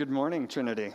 Good 0.00 0.08
morning, 0.08 0.48
Trinity. 0.48 0.94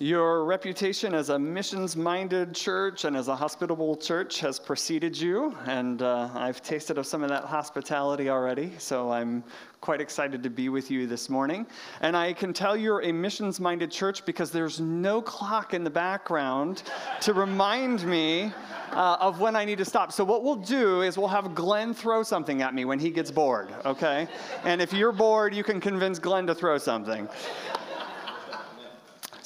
Your 0.00 0.44
reputation 0.44 1.12
as 1.12 1.30
a 1.30 1.36
missions 1.36 1.96
minded 1.96 2.54
church 2.54 3.04
and 3.04 3.16
as 3.16 3.26
a 3.26 3.34
hospitable 3.34 3.96
church 3.96 4.38
has 4.38 4.60
preceded 4.60 5.18
you, 5.18 5.56
and 5.66 6.02
uh, 6.02 6.28
I've 6.34 6.62
tasted 6.62 6.98
of 6.98 7.06
some 7.06 7.24
of 7.24 7.30
that 7.30 7.42
hospitality 7.42 8.30
already, 8.30 8.70
so 8.78 9.10
I'm 9.10 9.42
quite 9.80 10.00
excited 10.00 10.40
to 10.44 10.50
be 10.50 10.68
with 10.68 10.88
you 10.88 11.08
this 11.08 11.28
morning. 11.28 11.66
And 12.00 12.16
I 12.16 12.32
can 12.32 12.52
tell 12.52 12.76
you're 12.76 13.02
a 13.02 13.10
missions 13.10 13.58
minded 13.58 13.90
church 13.90 14.24
because 14.24 14.52
there's 14.52 14.78
no 14.78 15.20
clock 15.20 15.74
in 15.74 15.82
the 15.82 15.90
background 15.90 16.84
to 17.22 17.32
remind 17.32 18.06
me 18.06 18.52
uh, 18.92 19.16
of 19.18 19.40
when 19.40 19.56
I 19.56 19.64
need 19.64 19.78
to 19.78 19.84
stop. 19.84 20.12
So, 20.12 20.22
what 20.22 20.44
we'll 20.44 20.54
do 20.54 21.02
is 21.02 21.18
we'll 21.18 21.26
have 21.26 21.56
Glenn 21.56 21.92
throw 21.92 22.22
something 22.22 22.62
at 22.62 22.72
me 22.72 22.84
when 22.84 23.00
he 23.00 23.10
gets 23.10 23.32
bored, 23.32 23.74
okay? 23.84 24.28
And 24.62 24.80
if 24.80 24.92
you're 24.92 25.10
bored, 25.10 25.56
you 25.56 25.64
can 25.64 25.80
convince 25.80 26.20
Glenn 26.20 26.46
to 26.46 26.54
throw 26.54 26.78
something. 26.78 27.28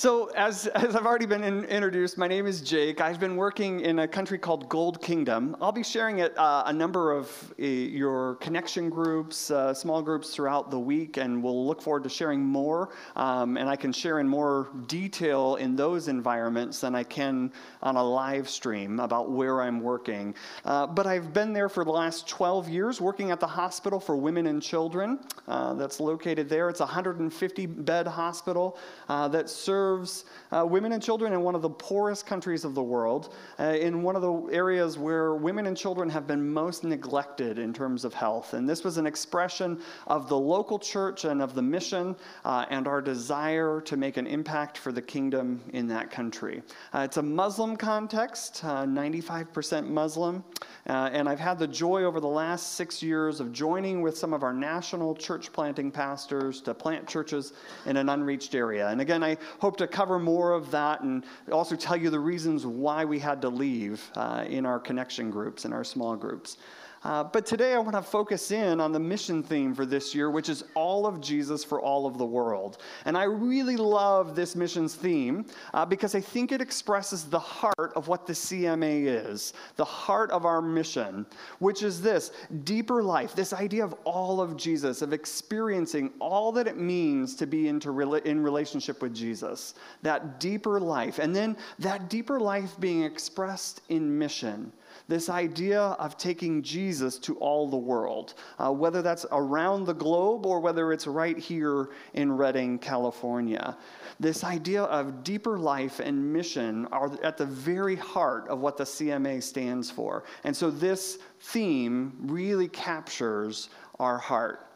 So, 0.02 0.30
as, 0.30 0.66
as 0.66 0.96
I've 0.96 1.06
already 1.06 1.26
been 1.26 1.44
in, 1.44 1.64
introduced, 1.66 2.18
my 2.18 2.26
name 2.26 2.44
is 2.44 2.60
Jake. 2.60 3.00
I've 3.00 3.20
been 3.20 3.36
working 3.36 3.82
in 3.82 4.00
a 4.00 4.08
country 4.08 4.36
called 4.36 4.68
Gold 4.68 5.00
Kingdom. 5.00 5.56
I'll 5.60 5.70
be 5.70 5.84
sharing 5.84 6.20
at 6.20 6.36
uh, 6.36 6.64
a 6.66 6.72
number 6.72 7.12
of 7.12 7.54
uh, 7.56 7.64
your 7.64 8.34
connection 8.40 8.90
groups, 8.90 9.52
uh, 9.52 9.72
small 9.72 10.02
groups 10.02 10.34
throughout 10.34 10.72
the 10.72 10.78
week, 10.80 11.18
and 11.18 11.40
we'll 11.40 11.64
look 11.64 11.80
forward 11.80 12.02
to 12.02 12.08
sharing 12.08 12.44
more. 12.44 12.90
Um, 13.14 13.56
and 13.56 13.70
I 13.70 13.76
can 13.76 13.92
share 13.92 14.18
in 14.18 14.26
more 14.28 14.70
detail 14.88 15.54
in 15.54 15.76
those 15.76 16.08
environments 16.08 16.80
than 16.80 16.96
I 16.96 17.04
can 17.04 17.52
on 17.80 17.94
a 17.94 18.02
live 18.02 18.48
stream 18.48 18.98
about 18.98 19.30
where 19.30 19.62
I'm 19.62 19.80
working. 19.80 20.34
Uh, 20.64 20.84
but 20.84 21.06
I've 21.06 21.32
been 21.32 21.52
there 21.52 21.68
for 21.68 21.84
the 21.84 21.92
last 21.92 22.26
12 22.26 22.68
years 22.68 23.00
working 23.00 23.30
at 23.30 23.38
the 23.38 23.46
hospital 23.46 24.00
for 24.00 24.16
women 24.16 24.48
and 24.48 24.60
children 24.60 25.20
uh, 25.46 25.74
that's 25.74 26.00
located 26.00 26.48
there. 26.48 26.68
It's 26.68 26.80
a 26.80 26.86
150 26.86 27.66
bed 27.66 28.08
hospital 28.08 28.76
uh, 29.08 29.28
that 29.28 29.48
serves 29.48 29.91
serves 29.92 30.24
uh, 30.52 30.64
women 30.64 30.92
and 30.92 31.02
children 31.02 31.32
in 31.32 31.40
one 31.42 31.54
of 31.54 31.62
the 31.62 31.68
poorest 31.68 32.26
countries 32.26 32.64
of 32.64 32.74
the 32.74 32.82
world, 32.82 33.34
uh, 33.58 33.64
in 33.64 34.02
one 34.02 34.16
of 34.16 34.22
the 34.22 34.32
areas 34.52 34.98
where 34.98 35.34
women 35.34 35.66
and 35.66 35.76
children 35.76 36.08
have 36.08 36.26
been 36.26 36.52
most 36.52 36.84
neglected 36.84 37.58
in 37.58 37.72
terms 37.72 38.04
of 38.04 38.14
health. 38.14 38.54
And 38.54 38.68
this 38.68 38.84
was 38.84 38.96
an 38.96 39.06
expression 39.06 39.80
of 40.06 40.28
the 40.28 40.38
local 40.38 40.78
church 40.78 41.24
and 41.24 41.42
of 41.42 41.54
the 41.54 41.62
mission 41.62 42.16
uh, 42.44 42.66
and 42.70 42.86
our 42.86 43.00
desire 43.00 43.80
to 43.82 43.96
make 43.96 44.16
an 44.16 44.26
impact 44.26 44.78
for 44.78 44.92
the 44.92 45.02
kingdom 45.02 45.60
in 45.72 45.88
that 45.88 46.10
country. 46.10 46.62
Uh, 46.94 47.00
it's 47.00 47.18
a 47.18 47.22
Muslim 47.22 47.76
context, 47.76 48.62
95% 48.62 49.78
uh, 49.78 49.82
Muslim. 49.82 50.44
Uh, 50.88 51.10
and 51.12 51.28
I've 51.28 51.38
had 51.38 51.58
the 51.58 51.68
joy 51.68 52.02
over 52.02 52.18
the 52.18 52.26
last 52.26 52.72
six 52.72 53.02
years 53.02 53.40
of 53.40 53.52
joining 53.52 54.02
with 54.02 54.18
some 54.18 54.32
of 54.32 54.42
our 54.42 54.52
national 54.52 55.14
church 55.14 55.52
planting 55.52 55.90
pastors 55.90 56.60
to 56.62 56.74
plant 56.74 57.06
churches 57.06 57.52
in 57.86 57.96
an 57.96 58.08
unreached 58.08 58.54
area. 58.54 58.88
And 58.88 59.00
again, 59.00 59.22
I 59.22 59.36
hope 59.60 59.76
to 59.82 59.88
cover 59.88 60.18
more 60.18 60.52
of 60.52 60.70
that 60.70 61.02
and 61.02 61.24
also 61.50 61.76
tell 61.76 61.96
you 61.96 62.10
the 62.10 62.20
reasons 62.20 62.64
why 62.66 63.04
we 63.04 63.18
had 63.18 63.42
to 63.42 63.48
leave 63.48 64.10
uh, 64.14 64.44
in 64.48 64.64
our 64.66 64.78
connection 64.78 65.30
groups, 65.30 65.64
in 65.64 65.72
our 65.72 65.84
small 65.84 66.16
groups. 66.16 66.56
Uh, 67.04 67.24
but 67.24 67.44
today 67.44 67.74
I 67.74 67.78
want 67.78 67.96
to 67.96 68.02
focus 68.02 68.52
in 68.52 68.80
on 68.80 68.92
the 68.92 69.00
mission 69.00 69.42
theme 69.42 69.74
for 69.74 69.84
this 69.84 70.14
year, 70.14 70.30
which 70.30 70.48
is 70.48 70.64
all 70.74 71.04
of 71.04 71.20
Jesus 71.20 71.64
for 71.64 71.80
all 71.80 72.06
of 72.06 72.16
the 72.16 72.24
world. 72.24 72.78
And 73.04 73.18
I 73.18 73.24
really 73.24 73.76
love 73.76 74.36
this 74.36 74.54
missions 74.54 74.94
theme 74.94 75.46
uh, 75.74 75.84
because 75.84 76.14
I 76.14 76.20
think 76.20 76.52
it 76.52 76.60
expresses 76.60 77.24
the 77.24 77.40
heart 77.40 77.92
of 77.96 78.06
what 78.06 78.26
the 78.26 78.32
CMA 78.32 79.26
is, 79.26 79.52
the 79.76 79.84
heart 79.84 80.30
of 80.30 80.46
our 80.46 80.62
mission, 80.62 81.26
which 81.58 81.82
is 81.82 82.00
this 82.00 82.30
deeper 82.62 83.02
life, 83.02 83.34
this 83.34 83.52
idea 83.52 83.84
of 83.84 83.94
all 84.04 84.40
of 84.40 84.56
Jesus, 84.56 85.02
of 85.02 85.12
experiencing 85.12 86.12
all 86.20 86.52
that 86.52 86.68
it 86.68 86.78
means 86.78 87.34
to 87.36 87.46
be 87.46 87.66
into 87.66 87.92
in 88.24 88.42
relationship 88.42 89.02
with 89.02 89.14
Jesus, 89.14 89.74
that 90.02 90.38
deeper 90.38 90.78
life. 90.78 91.18
And 91.18 91.34
then 91.34 91.56
that 91.80 92.08
deeper 92.08 92.38
life 92.38 92.78
being 92.78 93.02
expressed 93.02 93.80
in 93.88 94.18
mission 94.18 94.72
this 95.08 95.28
idea 95.28 95.80
of 95.80 96.16
taking 96.16 96.62
Jesus 96.62 97.18
to 97.20 97.36
all 97.36 97.68
the 97.68 97.76
world, 97.76 98.34
uh, 98.58 98.70
whether 98.72 99.02
that's 99.02 99.26
around 99.32 99.86
the 99.86 99.94
globe 99.94 100.46
or 100.46 100.60
whether 100.60 100.92
it's 100.92 101.06
right 101.06 101.38
here 101.38 101.90
in 102.14 102.32
Redding, 102.32 102.78
California. 102.78 103.76
This 104.20 104.44
idea 104.44 104.82
of 104.84 105.24
deeper 105.24 105.58
life 105.58 106.00
and 106.00 106.32
mission 106.32 106.86
are 106.86 107.12
at 107.22 107.36
the 107.36 107.46
very 107.46 107.96
heart 107.96 108.48
of 108.48 108.60
what 108.60 108.76
the 108.76 108.84
CMA 108.84 109.42
stands 109.42 109.90
for. 109.90 110.24
And 110.44 110.56
so 110.56 110.70
this 110.70 111.18
theme 111.40 112.14
really 112.20 112.68
captures 112.68 113.68
our 113.98 114.18
heart. 114.18 114.71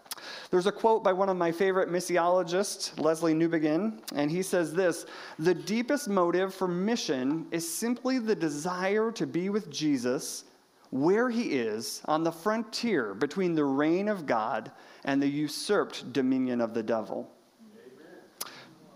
There's 0.51 0.67
a 0.67 0.73
quote 0.73 1.03
by 1.03 1.13
one 1.13 1.29
of 1.29 1.37
my 1.37 1.53
favorite 1.53 1.91
missiologists, 1.91 2.95
Lesslie 2.97 3.35
Newbigin, 3.35 4.01
and 4.15 4.31
he 4.31 4.43
says 4.43 4.73
this 4.73 5.07
The 5.39 5.55
deepest 5.55 6.09
motive 6.09 6.55
for 6.55 6.69
mission 6.69 7.47
is 7.51 7.71
simply 7.71 8.19
the 8.19 8.35
desire 8.35 9.11
to 9.13 9.27
be 9.27 9.49
with 9.49 9.71
Jesus 9.71 10.45
where 10.91 11.29
he 11.29 11.59
is 11.59 12.01
on 12.07 12.25
the 12.25 12.33
frontier 12.33 13.15
between 13.15 13.55
the 13.55 13.65
reign 13.65 14.09
of 14.09 14.27
God 14.27 14.71
and 15.05 15.21
the 15.21 15.29
usurped 15.29 16.13
dominion 16.13 16.61
of 16.61 16.75
the 16.75 16.83
devil. 16.83 17.31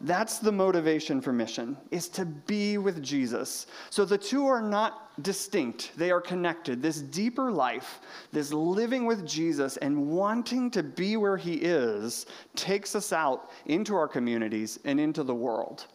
That's 0.03 0.39
the 0.39 0.53
motivation 0.53 1.21
for 1.21 1.33
mission, 1.33 1.77
is 1.91 2.09
to 2.11 2.25
be 2.25 2.79
with 2.79 3.03
Jesus. 3.03 3.67
So 3.91 4.07
the 4.07 4.17
two 4.17 4.47
are 4.47 4.63
not 4.63 5.23
distinct, 5.23 5.93
they 5.97 6.11
are 6.11 6.23
connected. 6.23 6.81
This 6.81 7.03
deeper 7.03 7.53
life, 7.53 8.01
this 8.33 8.53
living 8.53 9.05
with 9.05 9.27
Jesus 9.27 9.77
and 9.77 10.09
wanting 10.09 10.71
to 10.71 10.83
be 10.83 11.19
where 11.19 11.37
he 11.37 11.57
is, 11.57 12.25
takes 12.57 12.95
us 12.95 13.13
out 13.13 13.51
into 13.67 13.95
our 13.95 14.09
communities 14.09 14.79
and 14.85 14.99
into 14.99 15.23
the 15.23 15.35
world. 15.35 15.87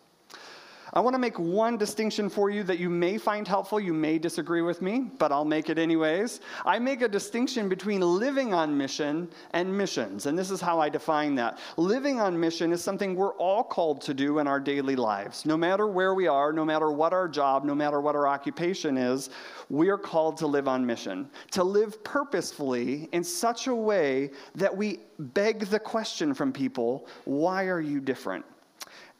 I 0.97 1.01
want 1.01 1.13
to 1.13 1.19
make 1.19 1.38
one 1.38 1.75
distinction 1.75 2.29
for 2.29 2.50
you 2.50 2.63
that 2.63 2.79
you 2.79 2.89
may 2.89 3.17
find 3.17 3.45
helpful. 3.45 3.81
You 3.81 3.94
may 3.94 4.17
disagree 4.17 4.61
with 4.61 4.81
me, 4.81 5.11
but 5.19 5.29
I'll 5.29 5.44
make 5.44 5.69
it 5.69 5.78
anyways. 5.78 6.39
I 6.66 6.79
make 6.79 7.01
a 7.01 7.09
distinction 7.09 7.67
between 7.67 8.00
living 8.00 8.53
on 8.53 8.78
mission 8.78 9.28
and 9.51 9.78
missions, 9.78 10.25
and 10.25 10.39
this 10.39 10.50
is 10.50 10.61
how 10.61 10.79
I 10.79 10.88
define 10.88 11.35
that. 11.35 11.59
Living 11.75 12.22
on 12.22 12.39
mission 12.39 12.72
is 12.72 12.81
something 12.81 13.13
we're 13.13 13.33
all 13.33 13.61
called 13.61 14.00
to 14.03 14.13
do 14.13 14.39
in 14.39 14.47
our 14.47 14.61
daily 14.61 14.95
lives. 14.95 15.45
No 15.45 15.57
matter 15.57 15.85
where 15.85 16.13
we 16.13 16.28
are, 16.28 16.53
no 16.53 16.63
matter 16.63 16.89
what 16.89 17.12
our 17.12 17.27
job, 17.27 17.66
no 17.66 17.75
matter 17.75 18.00
what 18.00 18.16
our 18.16 18.25
occupation 18.25 18.97
is, 18.97 19.31
we 19.69 19.89
are 19.89 19.97
called 19.97 20.38
to 20.38 20.47
live 20.47 20.69
on 20.69 20.85
mission, 20.85 21.29
to 21.51 21.62
live 21.62 22.06
purposefully 22.06 23.09
in 23.12 23.22
such 23.22 23.67
a 23.67 23.75
way 23.75 24.31
that 24.56 24.75
we 24.75 25.00
beg 25.19 25.66
the 25.66 25.79
question 25.79 26.33
from 26.33 26.53
people 26.53 27.06
why 27.25 27.66
are 27.66 27.81
you 27.81 28.00
different? 28.00 28.45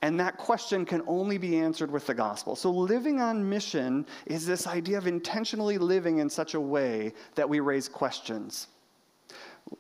And 0.06 0.20
that 0.20 0.38
question 0.38 0.86
can 0.86 1.02
only 1.08 1.40
be 1.40 1.58
answered 1.58 1.90
with 1.90 2.06
the 2.06 2.14
gospel. 2.14 2.56
So, 2.56 2.70
living 2.70 3.22
on 3.22 3.50
mission 3.50 4.06
is 4.28 4.46
this 4.46 4.68
idea 4.68 5.00
of 5.00 5.08
intentionally 5.08 5.80
living 5.80 6.20
in 6.20 6.30
such 6.30 6.54
a 6.54 6.62
way 6.62 7.12
that 7.34 7.50
we 7.50 7.60
raise 7.60 7.90
questions. 7.90 8.68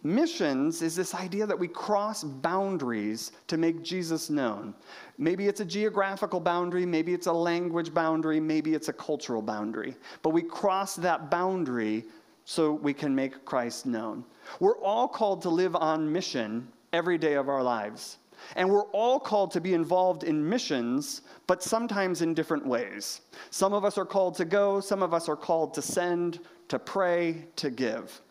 Missions 0.02 0.81
is 0.81 0.96
this 0.96 1.13
idea 1.13 1.46
that 1.46 1.59
we 1.59 1.68
cross 1.68 2.24
boundaries 2.24 3.34
to 3.46 3.58
make 3.58 3.84
Jesus 3.84 4.31
known. 4.31 4.74
Maybe 5.19 5.47
it's 5.47 5.62
a 5.62 5.66
geographical 5.66 6.40
boundary, 6.40 6.88
maybe 6.88 7.13
it's 7.13 7.28
a 7.28 7.31
language 7.31 7.94
boundary, 7.94 8.40
maybe 8.40 8.74
it's 8.74 8.90
a 8.90 8.94
cultural 8.94 9.44
boundary. 9.44 9.96
But 10.24 10.31
we 10.31 10.42
cross 10.42 10.96
that 10.96 11.30
boundary 11.30 12.03
so 12.46 12.72
we 12.72 12.96
can 12.96 13.13
make 13.13 13.46
Christ 13.46 13.86
known. 13.86 14.25
We're 14.59 14.80
all 14.80 15.07
called 15.07 15.44
to 15.44 15.50
live 15.50 15.75
on 15.75 16.12
mission 16.12 16.68
every 16.94 17.19
day 17.19 17.36
of 17.36 17.47
our 17.47 17.62
lives. 17.62 18.18
And 18.56 18.69
we're 18.69 18.85
all 18.91 19.19
called 19.19 19.51
to 19.51 19.61
be 19.61 19.73
involved 19.73 20.23
in 20.23 20.47
missions, 20.47 21.22
but 21.47 21.63
sometimes 21.63 22.22
in 22.22 22.33
different 22.33 22.66
ways. 22.66 23.22
Some 23.50 23.73
of 23.73 23.85
us 23.85 23.97
are 23.97 24.06
called 24.06 24.35
to 24.35 24.45
go, 24.45 24.79
some 24.79 25.01
of 25.01 25.13
us 25.13 25.28
are 25.29 25.35
called 25.35 25.73
to 25.75 25.81
send, 25.81 26.39
to 26.67 26.79
pray, 26.79 27.45
to 27.57 27.69
give. 27.69 28.22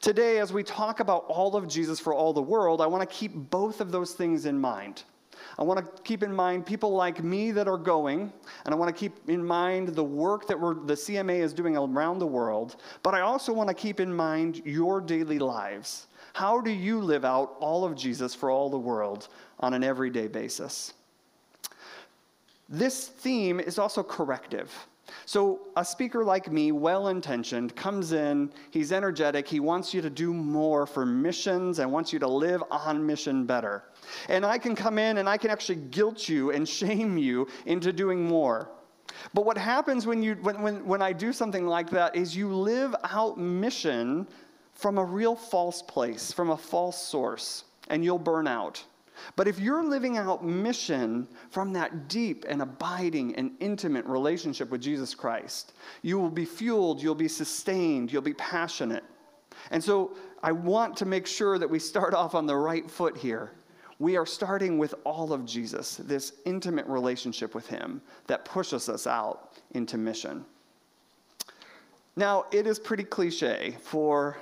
Today, 0.00 0.38
as 0.38 0.52
we 0.52 0.62
talk 0.62 1.00
about 1.00 1.24
all 1.28 1.56
of 1.56 1.68
Jesus 1.68 2.00
for 2.00 2.14
all 2.14 2.32
the 2.32 2.42
world, 2.42 2.80
I 2.80 2.86
want 2.86 3.08
to 3.08 3.14
keep 3.14 3.32
both 3.34 3.80
of 3.80 3.92
those 3.92 4.12
things 4.14 4.46
in 4.46 4.58
mind. 4.58 5.04
I 5.58 5.62
want 5.62 5.78
to 5.78 6.02
keep 6.02 6.22
in 6.22 6.32
mind 6.32 6.66
people 6.66 6.90
like 6.92 7.22
me 7.22 7.50
that 7.52 7.68
are 7.68 7.76
going, 7.76 8.32
and 8.64 8.74
I 8.74 8.76
want 8.76 8.94
to 8.94 8.98
keep 8.98 9.28
in 9.28 9.44
mind 9.44 9.88
the 9.88 10.04
work 10.04 10.46
that 10.48 10.58
the 10.86 10.94
CMA 10.94 11.40
is 11.40 11.52
doing 11.52 11.76
around 11.76 12.18
the 12.18 12.26
world, 12.26 12.76
but 13.02 13.14
I 13.14 13.20
also 13.20 13.52
want 13.52 13.68
to 13.68 13.74
keep 13.74 14.00
in 14.00 14.12
mind 14.14 14.62
your 14.64 15.00
daily 15.00 15.38
lives. 15.38 16.06
How 16.40 16.58
do 16.58 16.70
you 16.70 17.02
live 17.02 17.26
out 17.26 17.56
all 17.60 17.84
of 17.84 17.94
Jesus 17.94 18.34
for 18.34 18.50
all 18.50 18.70
the 18.70 18.78
world 18.78 19.28
on 19.58 19.74
an 19.74 19.84
everyday 19.84 20.26
basis? 20.26 20.94
This 22.66 23.08
theme 23.08 23.60
is 23.60 23.78
also 23.78 24.02
corrective. 24.02 24.72
So, 25.26 25.60
a 25.76 25.84
speaker 25.84 26.24
like 26.24 26.50
me, 26.50 26.72
well 26.72 27.08
intentioned, 27.08 27.76
comes 27.76 28.12
in, 28.12 28.50
he's 28.70 28.90
energetic, 28.90 29.46
he 29.46 29.60
wants 29.60 29.92
you 29.92 30.00
to 30.00 30.08
do 30.08 30.32
more 30.32 30.86
for 30.86 31.04
missions 31.04 31.78
and 31.78 31.92
wants 31.92 32.10
you 32.10 32.18
to 32.20 32.28
live 32.28 32.64
on 32.70 33.04
mission 33.04 33.44
better. 33.44 33.84
And 34.30 34.46
I 34.46 34.56
can 34.56 34.74
come 34.74 34.98
in 34.98 35.18
and 35.18 35.28
I 35.28 35.36
can 35.36 35.50
actually 35.50 35.82
guilt 35.90 36.26
you 36.26 36.52
and 36.52 36.66
shame 36.80 37.18
you 37.18 37.48
into 37.66 37.92
doing 37.92 38.24
more. 38.24 38.70
But 39.34 39.44
what 39.44 39.58
happens 39.58 40.06
when, 40.06 40.22
you, 40.22 40.36
when, 40.36 40.62
when, 40.62 40.86
when 40.86 41.02
I 41.02 41.12
do 41.12 41.34
something 41.34 41.66
like 41.66 41.90
that 41.90 42.16
is 42.16 42.34
you 42.34 42.48
live 42.48 42.94
out 43.04 43.36
mission 43.36 44.26
from 44.80 44.96
a 44.96 45.04
real 45.04 45.36
false 45.36 45.82
place, 45.82 46.32
from 46.32 46.50
a 46.50 46.56
false 46.56 47.00
source, 47.00 47.64
and 47.88 48.02
you'll 48.02 48.18
burn 48.18 48.46
out. 48.46 48.82
But 49.36 49.46
if 49.46 49.58
you're 49.58 49.84
living 49.84 50.16
out 50.16 50.42
mission 50.42 51.28
from 51.50 51.74
that 51.74 52.08
deep 52.08 52.46
and 52.48 52.62
abiding 52.62 53.36
and 53.36 53.52
intimate 53.60 54.06
relationship 54.06 54.70
with 54.70 54.80
Jesus 54.80 55.14
Christ, 55.14 55.74
you 56.00 56.18
will 56.18 56.30
be 56.30 56.46
fueled, 56.46 57.02
you'll 57.02 57.14
be 57.14 57.28
sustained, 57.28 58.10
you'll 58.10 58.22
be 58.22 58.32
passionate. 58.32 59.04
And 59.70 59.84
so 59.84 60.16
I 60.42 60.52
want 60.52 60.96
to 60.96 61.04
make 61.04 61.26
sure 61.26 61.58
that 61.58 61.68
we 61.68 61.78
start 61.78 62.14
off 62.20 62.34
on 62.34 62.46
the 62.46 62.56
right 62.56 62.90
foot 62.90 63.18
here. 63.18 63.52
We 63.98 64.16
are 64.16 64.24
starting 64.24 64.78
with 64.78 64.94
all 65.04 65.34
of 65.34 65.44
Jesus, 65.44 65.96
this 65.96 66.32
intimate 66.46 66.86
relationship 66.86 67.54
with 67.54 67.66
Him 67.66 68.00
that 68.28 68.46
pushes 68.46 68.88
us 68.88 69.06
out 69.06 69.52
into 69.72 69.98
mission. 69.98 70.46
Now, 72.16 72.46
it 72.50 72.66
is 72.66 72.78
pretty 72.78 73.04
cliche 73.04 73.76
for 73.82 74.38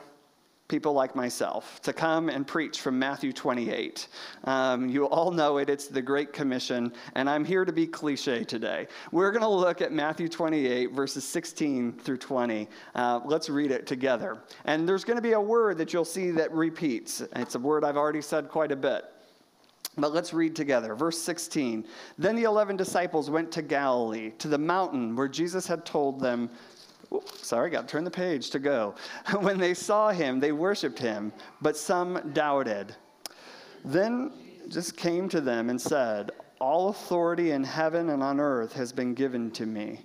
people 0.69 0.93
like 0.93 1.17
myself 1.17 1.81
to 1.81 1.95
come 1.95 2.29
and 2.29 2.47
preach 2.47 2.81
from 2.83 2.99
Matthew 2.99 3.33
28. 3.33 4.07
Um, 4.45 4.89
you 4.89 5.07
all 5.07 5.31
know 5.31 5.57
it, 5.57 5.71
it's 5.71 5.89
the 5.89 6.03
Great 6.03 6.35
Commission, 6.35 6.93
and 7.15 7.29
I'm 7.29 7.45
here 7.45 7.65
to 7.65 7.73
be 7.73 7.87
cliche 7.87 8.45
today. 8.45 8.87
We're 9.11 9.31
going 9.31 9.43
to 9.43 9.49
look 9.49 9.81
at 9.81 9.93
Matthew 9.93 10.29
28, 10.29 10.93
verses 10.93 11.25
16 11.25 11.95
through 11.95 12.19
20. 12.19 12.69
Uh, 12.95 13.21
let's 13.25 13.49
read 13.49 13.71
it 13.71 13.87
together. 13.87 14.43
And 14.67 14.87
there's 14.87 15.05
going 15.05 15.17
to 15.17 15.23
be 15.23 15.33
a 15.33 15.41
word 15.41 15.79
that 15.79 15.95
you'll 15.95 16.05
see 16.05 16.31
that 16.33 16.53
repeats. 16.53 17.23
It's 17.37 17.55
a 17.55 17.59
word 17.59 17.83
I've 17.83 17.97
already 17.97 18.23
said 18.23 18.51
quite 18.51 18.71
a 18.71 18.77
bit. 18.77 19.07
But 19.97 20.13
let's 20.13 20.33
read 20.33 20.55
together. 20.55 20.95
Verse 20.95 21.19
16. 21.19 21.87
Then 22.19 22.37
the 22.37 22.45
11 22.45 22.77
disciples 22.77 23.31
went 23.31 23.51
to 23.53 23.63
Galilee, 23.63 24.33
to 24.39 24.49
the 24.49 24.59
mountain 24.59 25.17
where 25.17 25.29
Jesus 25.29 25.67
had 25.67 25.85
told 25.85 26.21
them 26.21 26.51
sorry, 27.35 27.71
got 27.71 27.89
to 27.89 27.93
turn 27.93 28.05
the 28.05 28.11
page 28.11 28.51
to 28.51 28.59
go. 28.59 28.95
when 29.41 29.59
they 29.59 29.75
saw 29.75 30.11
him, 30.11 30.41
they 30.41 30.53
worshiped 30.53 30.99
him, 30.99 31.33
but 31.63 31.77
some 31.77 32.31
doubted. 32.33 32.95
Then 33.85 34.33
Jesus 34.67 34.93
came 34.93 35.29
to 35.31 35.41
them 35.41 35.71
and 35.71 35.81
said, 35.81 36.33
All 36.61 36.91
authority 36.91 37.53
in 37.53 37.65
heaven 37.65 38.11
and 38.11 38.23
on 38.23 38.41
earth 38.41 38.73
has 38.75 38.93
been 38.93 39.15
given 39.15 39.51
to 39.53 39.67
me. 39.67 40.05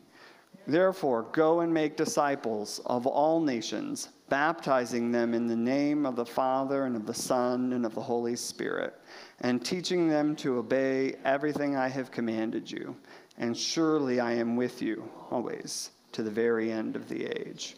Therefore, 0.65 1.23
go 1.33 1.59
and 1.59 1.73
make 1.73 1.97
disciples 1.97 2.79
of 2.85 3.05
all 3.05 3.41
nations, 3.41 4.09
baptizing 4.29 5.11
them 5.11 5.33
in 5.33 5.47
the 5.47 5.55
name 5.57 6.05
of 6.05 6.15
the 6.15 6.25
Father 6.25 6.85
and 6.85 6.95
of 6.95 7.05
the 7.05 7.13
Son 7.13 7.73
and 7.73 7.85
of 7.85 7.93
the 7.93 8.01
Holy 8.01 8.37
Spirit, 8.37 8.93
and 9.41 9.65
teaching 9.65 10.07
them 10.07 10.37
to 10.37 10.57
obey 10.59 11.15
everything 11.25 11.75
I 11.75 11.89
have 11.89 12.11
commanded 12.11 12.71
you. 12.71 12.95
And 13.37 13.57
surely 13.57 14.21
I 14.21 14.31
am 14.33 14.55
with 14.55 14.81
you 14.81 15.09
always 15.29 15.89
to 16.13 16.23
the 16.23 16.31
very 16.31 16.71
end 16.71 16.95
of 16.95 17.07
the 17.09 17.25
age. 17.25 17.75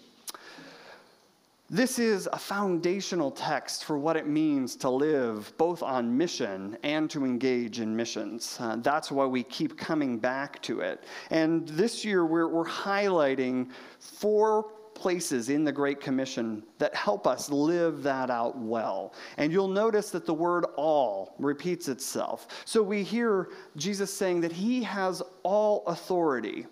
This 1.69 1.97
is 1.97 2.29
a 2.31 2.37
foundational 2.37 3.31
text 3.31 3.85
for 3.85 3.97
what 3.97 4.15
it 4.15 4.27
means 4.27 4.75
to 4.77 4.89
live 4.89 5.51
both 5.57 5.81
on 5.81 6.15
mission 6.15 6.77
and 6.83 7.09
to 7.09 7.25
engage 7.25 7.79
in 7.79 7.95
missions. 7.95 8.57
Uh, 8.59 8.75
that's 8.75 9.11
why 9.11 9.25
we 9.25 9.41
keep 9.41 9.75
coming 9.75 10.19
back 10.19 10.61
to 10.61 10.81
it. 10.81 11.03
And 11.31 11.67
this 11.69 12.05
year, 12.05 12.23
we're, 12.23 12.47
we're 12.47 12.65
highlighting 12.65 13.71
four 13.99 14.67
places 14.93 15.49
in 15.49 15.63
the 15.63 15.71
Great 15.71 15.99
Commission 15.99 16.63
that 16.77 16.93
help 16.93 17.25
us 17.25 17.49
live 17.49 18.03
that 18.03 18.29
out 18.29 18.55
well. 18.57 19.15
And 19.37 19.51
you'll 19.51 19.67
notice 19.67 20.11
that 20.11 20.27
the 20.27 20.33
word 20.35 20.65
all 20.77 21.33
repeats 21.39 21.87
itself. 21.87 22.47
So 22.65 22.83
we 22.83 23.01
hear 23.01 23.49
Jesus 23.75 24.13
saying 24.13 24.41
that 24.41 24.51
he 24.51 24.83
has 24.83 25.23
all 25.41 25.83
authority 25.87 26.67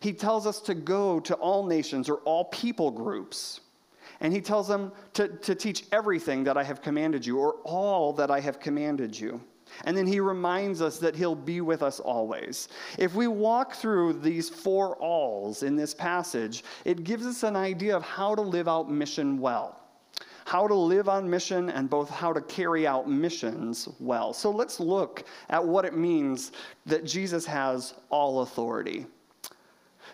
he 0.00 0.12
tells 0.12 0.46
us 0.46 0.60
to 0.60 0.74
go 0.74 1.20
to 1.20 1.34
all 1.34 1.66
nations 1.66 2.08
or 2.08 2.16
all 2.18 2.44
people 2.46 2.90
groups. 2.90 3.60
And 4.20 4.32
he 4.32 4.40
tells 4.40 4.68
them 4.68 4.92
to, 5.14 5.28
to 5.28 5.54
teach 5.54 5.84
everything 5.92 6.44
that 6.44 6.56
I 6.56 6.62
have 6.62 6.82
commanded 6.82 7.24
you, 7.24 7.38
or 7.38 7.54
all 7.64 8.12
that 8.14 8.30
I 8.30 8.40
have 8.40 8.60
commanded 8.60 9.18
you. 9.18 9.40
And 9.84 9.96
then 9.96 10.06
he 10.06 10.20
reminds 10.20 10.82
us 10.82 10.98
that 10.98 11.16
he'll 11.16 11.34
be 11.34 11.60
with 11.60 11.82
us 11.82 12.00
always. 12.00 12.68
If 12.98 13.14
we 13.14 13.28
walk 13.28 13.74
through 13.74 14.14
these 14.14 14.48
four 14.48 14.96
alls 14.96 15.62
in 15.62 15.76
this 15.76 15.94
passage, 15.94 16.64
it 16.84 17.04
gives 17.04 17.24
us 17.24 17.44
an 17.44 17.56
idea 17.56 17.96
of 17.96 18.02
how 18.02 18.34
to 18.34 18.42
live 18.42 18.68
out 18.68 18.90
mission 18.90 19.38
well. 19.38 19.80
How 20.44 20.66
to 20.66 20.74
live 20.74 21.08
on 21.08 21.30
mission 21.30 21.70
and 21.70 21.88
both 21.88 22.10
how 22.10 22.32
to 22.32 22.40
carry 22.40 22.86
out 22.86 23.08
missions 23.08 23.88
well. 24.00 24.32
So 24.32 24.50
let's 24.50 24.80
look 24.80 25.24
at 25.48 25.64
what 25.64 25.84
it 25.84 25.96
means 25.96 26.50
that 26.86 27.04
Jesus 27.04 27.46
has 27.46 27.94
all 28.10 28.40
authority. 28.40 29.06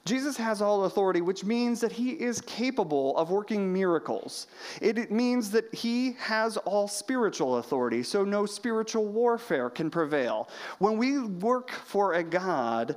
Jesus 0.06 0.37
has 0.37 0.62
all 0.62 0.85
authority, 0.85 1.20
which 1.20 1.44
means 1.44 1.81
that 1.81 1.91
he 1.91 2.11
is 2.12 2.41
capable 2.41 3.17
of 3.17 3.31
working 3.31 3.73
miracles. 3.73 4.47
It, 4.81 5.11
means 5.11 5.50
that 5.50 5.75
he 5.75 6.12
has 6.20 6.56
all 6.58 6.87
spiritual 6.87 7.56
authority, 7.56 8.05
so 8.05 8.25
no 8.25 8.47
spiritual 8.47 9.06
warfare 9.06 9.69
can 9.69 9.91
prevail. 9.91 10.49
When 10.79 10.97
we 10.97 11.19
work 11.19 11.73
for 11.73 12.14
a 12.14 12.23
God 12.23 12.97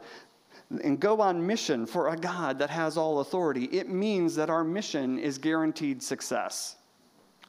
and 0.70 1.00
go 1.00 1.20
on 1.20 1.46
mission 1.46 1.88
for 1.88 2.10
a 2.10 2.16
God 2.16 2.60
that 2.60 2.70
has 2.70 2.96
all 2.96 3.22
authority, 3.22 3.66
it 3.66 3.90
means 3.90 4.36
that 4.36 4.52
our 4.52 4.64
mission 4.64 5.18
is 5.18 5.40
guaranteed 5.40 6.04
success. 6.04 6.76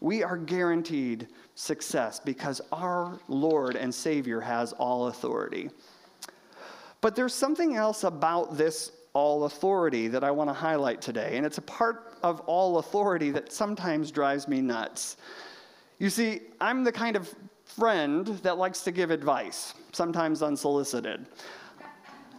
We 0.01 0.23
are 0.23 0.39
guaranteed 0.39 1.29
success 1.55 2.19
because 2.19 2.63
our 2.73 3.21
Lord 3.29 3.77
and 3.77 3.95
Savior 3.95 4.41
has 4.41 4.73
all 4.73 5.09
authority. 5.09 5.69
But 7.03 7.15
there's 7.15 7.35
something 7.35 7.77
else 7.77 8.05
about 8.05 8.57
this 8.57 8.93
all 9.13 9.45
authority 9.45 10.09
that 10.09 10.23
I 10.23 10.31
want 10.31 10.49
to 10.51 10.55
highlight 10.55 11.01
today. 11.01 11.37
And 11.37 11.45
it's 11.45 11.59
a 11.59 11.63
part 11.63 12.15
of 12.23 12.41
all 12.41 12.79
authority 12.79 13.31
that 13.31 13.53
sometimes 13.53 14.11
drives 14.11 14.47
me 14.47 14.61
nuts. 14.61 15.17
You 15.99 16.11
see, 16.11 16.43
I'm 16.61 16.85
the 16.85 16.93
kind 16.93 17.17
of 17.17 17.35
friend 17.65 18.27
that 18.43 18.59
likes 18.59 18.83
to 18.83 18.91
give 18.91 19.11
advice, 19.11 19.75
sometimes 19.93 20.43
unsolicited. 20.43 21.27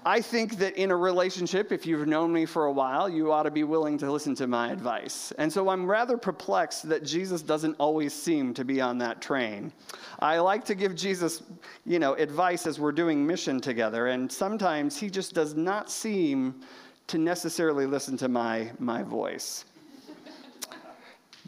I 0.03 0.19
think 0.19 0.57
that 0.57 0.75
in 0.77 0.89
a 0.89 0.95
relationship, 0.95 1.71
if 1.71 1.85
you've 1.85 2.07
known 2.07 2.33
me 2.33 2.47
for 2.47 2.65
a 2.65 2.71
while, 2.71 3.07
you 3.07 3.31
ought 3.31 3.43
to 3.43 3.51
be 3.51 3.63
willing 3.63 3.99
to 3.99 4.11
listen 4.11 4.33
to 4.35 4.47
my 4.47 4.71
advice. 4.71 5.31
And 5.37 5.51
so 5.53 5.69
I'm 5.69 5.85
rather 5.85 6.17
perplexed 6.17 6.89
that 6.89 7.03
Jesus 7.03 7.43
doesn't 7.43 7.75
always 7.79 8.11
seem 8.11 8.53
to 8.55 8.65
be 8.65 8.81
on 8.81 8.97
that 8.97 9.21
train. 9.21 9.71
I 10.19 10.39
like 10.39 10.65
to 10.65 10.75
give 10.75 10.95
Jesus, 10.95 11.43
you 11.85 11.99
know, 11.99 12.15
advice 12.15 12.65
as 12.65 12.79
we're 12.79 12.91
doing 12.91 13.25
mission 13.25 13.61
together, 13.61 14.07
and 14.07 14.31
sometimes 14.31 14.97
he 14.97 15.09
just 15.09 15.35
does 15.35 15.53
not 15.53 15.91
seem 15.91 16.61
to 17.07 17.19
necessarily 17.19 17.85
listen 17.85 18.17
to 18.17 18.27
my, 18.27 18.71
my 18.79 19.03
voice. 19.03 19.65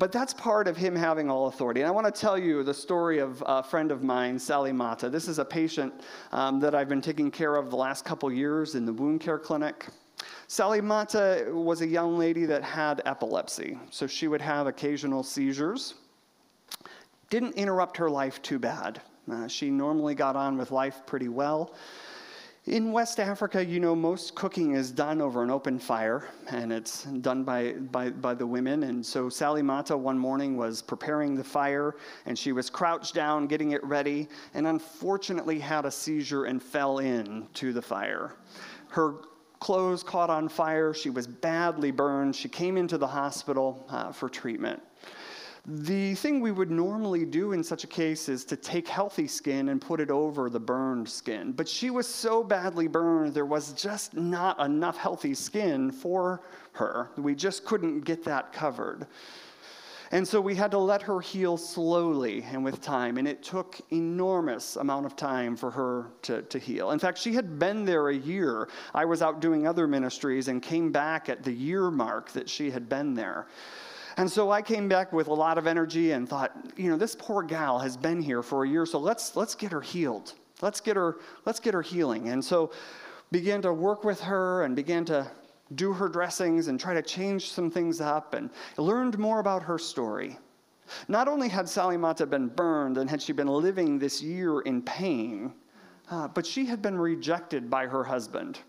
But 0.03 0.11
that's 0.11 0.33
part 0.33 0.67
of 0.67 0.75
him 0.75 0.97
having 0.97 1.29
all 1.29 1.47
authority. 1.47 1.79
And 1.79 1.87
I 1.87 1.91
want 1.91 2.13
to 2.13 2.21
tell 2.21 2.37
you 2.37 2.61
the 2.61 2.73
story 2.73 3.19
of 3.19 3.41
a 3.47 3.63
friend 3.63 3.89
of 3.89 4.03
mine, 4.03 4.35
Salimata. 4.35 5.09
This 5.09 5.29
is 5.29 5.39
a 5.39 5.45
patient 5.45 5.93
um, 6.33 6.59
that 6.59 6.75
I've 6.75 6.89
been 6.89 6.99
taking 6.99 7.31
care 7.31 7.55
of 7.55 7.69
the 7.69 7.77
last 7.77 8.03
couple 8.03 8.29
years 8.29 8.75
in 8.75 8.85
the 8.85 8.91
wound 8.91 9.21
care 9.21 9.39
clinic. 9.39 9.87
Salimata 10.49 11.53
was 11.53 11.79
a 11.79 11.87
young 11.87 12.17
lady 12.17 12.43
that 12.43 12.63
had 12.63 13.01
epilepsy, 13.05 13.79
so 13.91 14.05
she 14.05 14.27
would 14.27 14.41
have 14.41 14.67
occasional 14.67 15.23
seizures. 15.23 15.93
Didn't 17.29 17.53
interrupt 17.53 17.95
her 17.95 18.09
life 18.09 18.41
too 18.41 18.59
bad. 18.59 19.01
Uh, 19.31 19.47
she 19.47 19.69
normally 19.69 20.15
got 20.15 20.35
on 20.35 20.57
with 20.57 20.71
life 20.71 21.05
pretty 21.05 21.29
well. 21.29 21.75
In 22.65 22.93
West 22.93 23.19
Africa, 23.19 23.63
you 23.63 23.81
know, 23.81 23.93
most 23.93 24.35
cooking 24.35 24.71
is 24.75 24.89
done 24.89 25.19
over 25.19 25.43
an 25.43 25.51
open 25.51 25.77
fire, 25.77 26.29
and 26.49 26.71
it's 26.71 27.03
done 27.03 27.43
by, 27.43 27.73
by, 27.73 28.09
by 28.09 28.33
the 28.33 28.47
women. 28.47 28.83
And 28.83 29.05
so 29.05 29.25
Salimata 29.25 29.99
one 29.99 30.17
morning 30.17 30.55
was 30.55 30.81
preparing 30.81 31.35
the 31.35 31.43
fire, 31.43 31.97
and 32.25 32.39
she 32.39 32.53
was 32.53 32.69
crouched 32.69 33.13
down, 33.13 33.47
getting 33.47 33.71
it 33.71 33.83
ready, 33.83 34.29
and 34.53 34.65
unfortunately 34.65 35.59
had 35.59 35.83
a 35.83 35.91
seizure 35.91 36.45
and 36.45 36.63
fell 36.63 36.99
in 36.99 37.49
to 37.55 37.73
the 37.73 37.81
fire. 37.81 38.37
Her 38.87 39.15
clothes 39.59 40.01
caught 40.01 40.29
on 40.29 40.47
fire. 40.47 40.93
She 40.93 41.09
was 41.09 41.27
badly 41.27 41.91
burned. 41.91 42.33
She 42.33 42.47
came 42.47 42.77
into 42.77 42.97
the 42.97 43.07
hospital 43.07 43.85
uh, 43.89 44.13
for 44.13 44.29
treatment. 44.29 44.81
The 45.65 46.13
thing 46.15 46.41
we 46.41 46.51
would 46.51 46.71
normally 46.71 47.23
do 47.23 47.53
in 47.53 47.63
such 47.63 47.85
a 47.85 47.87
case 47.87 48.27
is 48.27 48.43
to 48.45 48.57
take 48.57 48.85
healthy 48.85 49.27
skin 49.27 49.69
and 49.69 49.79
put 49.79 50.01
it 50.01 50.11
over 50.11 50.49
the 50.49 50.59
burned 50.59 51.07
skin. 51.07 51.53
But 51.53 51.69
she 51.69 51.89
was 51.89 52.05
so 52.05 52.43
badly 52.43 52.89
burned, 52.89 53.33
there 53.33 53.45
was 53.45 53.71
just 53.71 54.13
not 54.13 54.59
enough 54.59 54.97
healthy 54.97 55.33
skin 55.33 55.89
for 55.89 56.41
her. 56.73 57.11
We 57.15 57.33
just 57.33 57.63
couldn't 57.63 58.01
get 58.01 58.25
that 58.25 58.51
covered. 58.51 59.07
And 60.11 60.27
so 60.27 60.41
we 60.41 60.53
had 60.53 60.69
to 60.71 60.77
let 60.77 61.01
her 61.03 61.21
heal 61.21 61.55
slowly 61.55 62.43
and 62.43 62.61
with 62.61 62.81
time. 62.81 63.17
And 63.17 63.25
it 63.25 63.41
took 63.41 63.79
enormous 63.89 64.75
amount 64.75 65.05
of 65.05 65.15
time 65.15 65.55
for 65.55 65.71
her 65.71 66.11
to, 66.23 66.41
to 66.41 66.59
heal. 66.59 66.91
In 66.91 66.99
fact, 66.99 67.17
she 67.17 67.33
had 67.33 67.57
been 67.57 67.85
there 67.85 68.09
a 68.09 68.15
year. 68.15 68.67
I 68.93 69.05
was 69.05 69.21
out 69.21 69.39
doing 69.39 69.65
other 69.65 69.87
ministries 69.87 70.49
and 70.49 70.61
came 70.61 70.91
back 70.91 71.29
at 71.29 71.41
the 71.41 71.53
year 71.53 71.89
mark 71.89 72.31
that 72.33 72.49
she 72.49 72.69
had 72.69 72.89
been 72.89 73.13
there. 73.13 73.47
And 74.17 74.29
so 74.29 74.51
I 74.51 74.61
came 74.61 74.87
back 74.87 75.11
with 75.11 75.27
a 75.27 75.33
lot 75.33 75.57
of 75.57 75.67
energy 75.67 76.11
and 76.11 76.27
thought, 76.27 76.55
you 76.77 76.89
know, 76.89 76.97
this 76.97 77.15
poor 77.15 77.43
gal 77.43 77.79
has 77.79 77.97
been 77.97 78.21
here 78.21 78.43
for 78.43 78.63
a 78.63 78.69
year, 78.69 78.85
so 78.85 78.99
let's 78.99 79.35
let's 79.35 79.55
get 79.55 79.71
her 79.71 79.81
healed. 79.81 80.33
Let's 80.61 80.79
get 80.79 80.95
her 80.95 81.17
let's 81.45 81.59
get 81.59 81.73
her 81.73 81.81
healing. 81.81 82.29
And 82.29 82.43
so 82.43 82.71
began 83.31 83.61
to 83.63 83.73
work 83.73 84.03
with 84.03 84.21
her 84.21 84.63
and 84.63 84.75
began 84.75 85.05
to 85.05 85.29
do 85.75 85.93
her 85.93 86.07
dressings 86.07 86.67
and 86.67 86.79
try 86.79 86.93
to 86.93 87.01
change 87.01 87.51
some 87.51 87.71
things 87.71 87.99
up 87.99 88.33
and 88.33 88.49
learned 88.77 89.17
more 89.17 89.39
about 89.39 89.63
her 89.63 89.79
story. 89.79 90.37
Not 91.07 91.27
only 91.27 91.49
had 91.49 91.65
Salimata 91.65 92.29
been 92.29 92.47
burned 92.47 92.97
and 92.97 93.09
had 93.09 93.21
she 93.21 93.33
been 93.33 93.47
living 93.47 93.97
this 93.97 94.21
year 94.21 94.61
in 94.61 94.81
pain, 94.81 95.53
uh, 96.11 96.27
but 96.27 96.45
she 96.45 96.65
had 96.65 96.81
been 96.81 96.97
rejected 96.97 97.69
by 97.69 97.87
her 97.87 98.03
husband. 98.03 98.59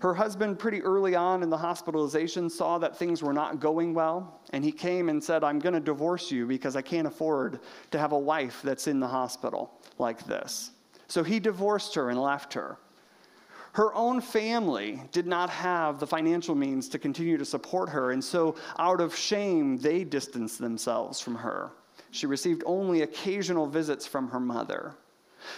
Her 0.00 0.14
husband, 0.14 0.58
pretty 0.58 0.82
early 0.82 1.14
on 1.14 1.42
in 1.42 1.50
the 1.50 1.56
hospitalization, 1.56 2.50
saw 2.50 2.78
that 2.78 2.96
things 2.96 3.22
were 3.22 3.32
not 3.32 3.60
going 3.60 3.94
well, 3.94 4.40
and 4.52 4.62
he 4.62 4.72
came 4.72 5.08
and 5.08 5.22
said, 5.22 5.42
I'm 5.42 5.58
going 5.58 5.74
to 5.74 5.80
divorce 5.80 6.30
you 6.30 6.46
because 6.46 6.76
I 6.76 6.82
can't 6.82 7.06
afford 7.06 7.60
to 7.90 7.98
have 7.98 8.12
a 8.12 8.18
wife 8.18 8.60
that's 8.62 8.86
in 8.86 9.00
the 9.00 9.08
hospital 9.08 9.80
like 9.98 10.26
this. 10.26 10.72
So 11.08 11.22
he 11.22 11.40
divorced 11.40 11.94
her 11.94 12.10
and 12.10 12.20
left 12.20 12.52
her. 12.54 12.78
Her 13.72 13.94
own 13.94 14.20
family 14.20 15.02
did 15.12 15.26
not 15.26 15.50
have 15.50 16.00
the 16.00 16.06
financial 16.06 16.54
means 16.54 16.88
to 16.88 16.98
continue 16.98 17.36
to 17.36 17.44
support 17.44 17.90
her, 17.90 18.12
and 18.12 18.24
so 18.24 18.56
out 18.78 19.00
of 19.00 19.14
shame, 19.14 19.76
they 19.76 20.02
distanced 20.02 20.58
themselves 20.58 21.20
from 21.20 21.34
her. 21.34 21.72
She 22.10 22.26
received 22.26 22.62
only 22.64 23.02
occasional 23.02 23.66
visits 23.66 24.06
from 24.06 24.30
her 24.30 24.40
mother. 24.40 24.94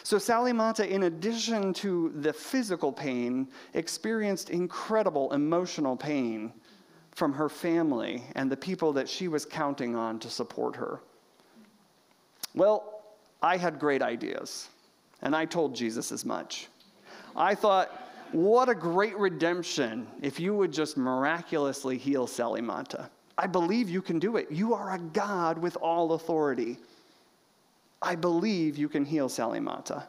So 0.02 0.16
Salimata, 0.16 0.88
in 0.88 1.04
addition 1.04 1.73
to 1.75 2.12
the 2.16 2.33
physical 2.33 2.92
pain, 2.92 3.49
experienced 3.75 4.50
incredible 4.50 5.33
emotional 5.33 5.97
pain 5.97 6.52
from 7.12 7.33
her 7.33 7.49
family 7.49 8.23
and 8.37 8.50
the 8.50 8.57
people 8.57 8.92
that 8.92 9.09
she 9.09 9.28
was 9.28 9.45
counting 9.45 9.97
on 9.97 10.18
to 10.21 10.30
support 10.30 10.76
her. 10.76 11.00
Well, 12.54 13.02
I 13.42 13.57
had 13.57 13.78
great 13.78 14.02
ideas, 14.02 14.68
and 15.23 15.35
I 15.35 15.45
told 15.45 15.75
Jesus 15.75 16.12
as 16.12 16.25
much. 16.25 16.68
I 17.37 17.54
thought, 17.54 18.09
what 18.33 18.68
a 18.68 18.75
great 18.75 19.16
redemption 19.16 20.07
if 20.23 20.38
you 20.38 20.54
would 20.54 20.73
just 20.73 20.97
miraculously 20.97 21.97
heal 21.97 22.26
Salimata. 22.26 23.09
I 23.37 23.47
believe 23.47 23.88
you 23.88 24.02
can 24.02 24.18
do 24.18 24.37
it. 24.37 24.50
You 24.50 24.75
are 24.75 24.95
a 24.95 24.99
God 24.99 25.59
with 25.59 25.76
all 25.76 26.12
authority. 26.12 26.78
I 28.00 28.14
believe 28.14 28.78
you 28.78 28.88
can 28.88 29.05
heal 29.05 29.28
Salimata. 29.28 30.05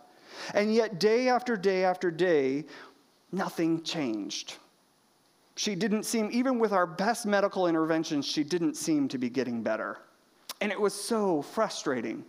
And 0.54 0.74
yet, 0.74 1.00
day 1.00 1.28
after 1.28 1.58
day 1.58 1.84
after 1.84 2.12
day, 2.12 2.66
nothing 3.32 3.84
changed. 3.84 4.58
She 5.56 5.76
didn't 5.76 6.04
seem, 6.04 6.30
even 6.32 6.60
with 6.60 6.72
our 6.72 6.86
best 6.86 7.26
medical 7.26 7.68
interventions, 7.68 8.26
she 8.26 8.44
didn't 8.44 8.78
seem 8.78 9.08
to 9.10 9.18
be 9.18 9.30
getting 9.30 9.62
better. 9.62 9.98
And 10.62 10.72
it 10.72 10.80
was 10.80 10.94
so 10.94 11.42
frustrating. 11.42 12.24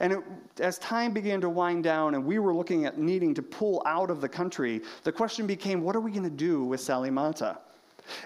And 0.00 0.12
it, 0.12 0.18
as 0.60 0.78
time 0.78 1.12
began 1.12 1.40
to 1.40 1.48
wind 1.48 1.84
down 1.84 2.14
and 2.14 2.24
we 2.24 2.38
were 2.38 2.54
looking 2.54 2.84
at 2.84 2.98
needing 2.98 3.34
to 3.34 3.42
pull 3.42 3.82
out 3.86 4.10
of 4.10 4.20
the 4.20 4.28
country, 4.28 4.82
the 5.04 5.12
question 5.12 5.46
became 5.46 5.82
what 5.82 5.96
are 5.96 6.00
we 6.00 6.10
going 6.10 6.24
to 6.24 6.30
do 6.30 6.64
with 6.64 6.80
Salimata? 6.80 7.58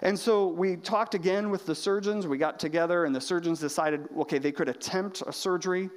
And 0.02 0.18
so 0.18 0.48
we 0.48 0.76
talked 0.76 1.14
again 1.14 1.50
with 1.50 1.66
the 1.66 1.74
surgeons. 1.74 2.26
We 2.26 2.38
got 2.38 2.58
together, 2.58 3.04
and 3.04 3.14
the 3.14 3.20
surgeons 3.20 3.60
decided, 3.60 4.08
okay, 4.18 4.38
they 4.38 4.52
could 4.52 4.68
attempt 4.68 5.22
a 5.26 5.32
surgery. 5.32 5.90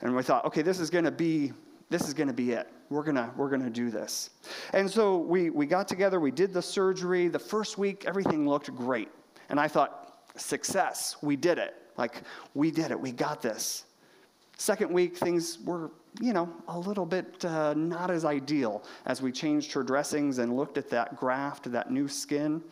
And 0.00 0.14
we 0.14 0.22
thought, 0.22 0.44
okay, 0.44 0.62
this 0.62 0.80
is 0.80 0.90
going 0.90 1.04
to 1.04 1.10
be 1.10 1.52
this 1.90 2.08
is 2.08 2.14
going 2.14 2.28
to 2.28 2.34
be 2.34 2.52
it. 2.52 2.68
We're 2.90 3.02
going 3.02 3.16
to 3.16 3.30
we're 3.36 3.50
going 3.50 3.62
to 3.62 3.70
do 3.70 3.90
this. 3.90 4.30
And 4.72 4.90
so 4.90 5.18
we 5.18 5.50
we 5.50 5.66
got 5.66 5.86
together, 5.86 6.18
we 6.18 6.30
did 6.30 6.52
the 6.52 6.62
surgery. 6.62 7.28
The 7.28 7.38
first 7.38 7.78
week 7.78 8.04
everything 8.06 8.48
looked 8.48 8.74
great. 8.74 9.08
And 9.48 9.60
I 9.60 9.68
thought, 9.68 10.30
success. 10.36 11.16
We 11.22 11.36
did 11.36 11.58
it. 11.58 11.74
Like 11.96 12.22
we 12.54 12.70
did 12.70 12.90
it. 12.90 12.98
We 12.98 13.12
got 13.12 13.42
this. 13.42 13.84
Second 14.56 14.92
week 14.92 15.16
things 15.16 15.58
were, 15.64 15.90
you 16.20 16.32
know, 16.32 16.48
a 16.68 16.78
little 16.78 17.06
bit 17.06 17.44
uh, 17.44 17.74
not 17.74 18.10
as 18.10 18.24
ideal 18.24 18.84
as 19.06 19.20
we 19.20 19.32
changed 19.32 19.72
her 19.72 19.82
dressings 19.82 20.38
and 20.38 20.56
looked 20.56 20.78
at 20.78 20.88
that 20.90 21.16
graft, 21.16 21.70
that 21.72 21.90
new 21.90 22.08
skin. 22.08 22.62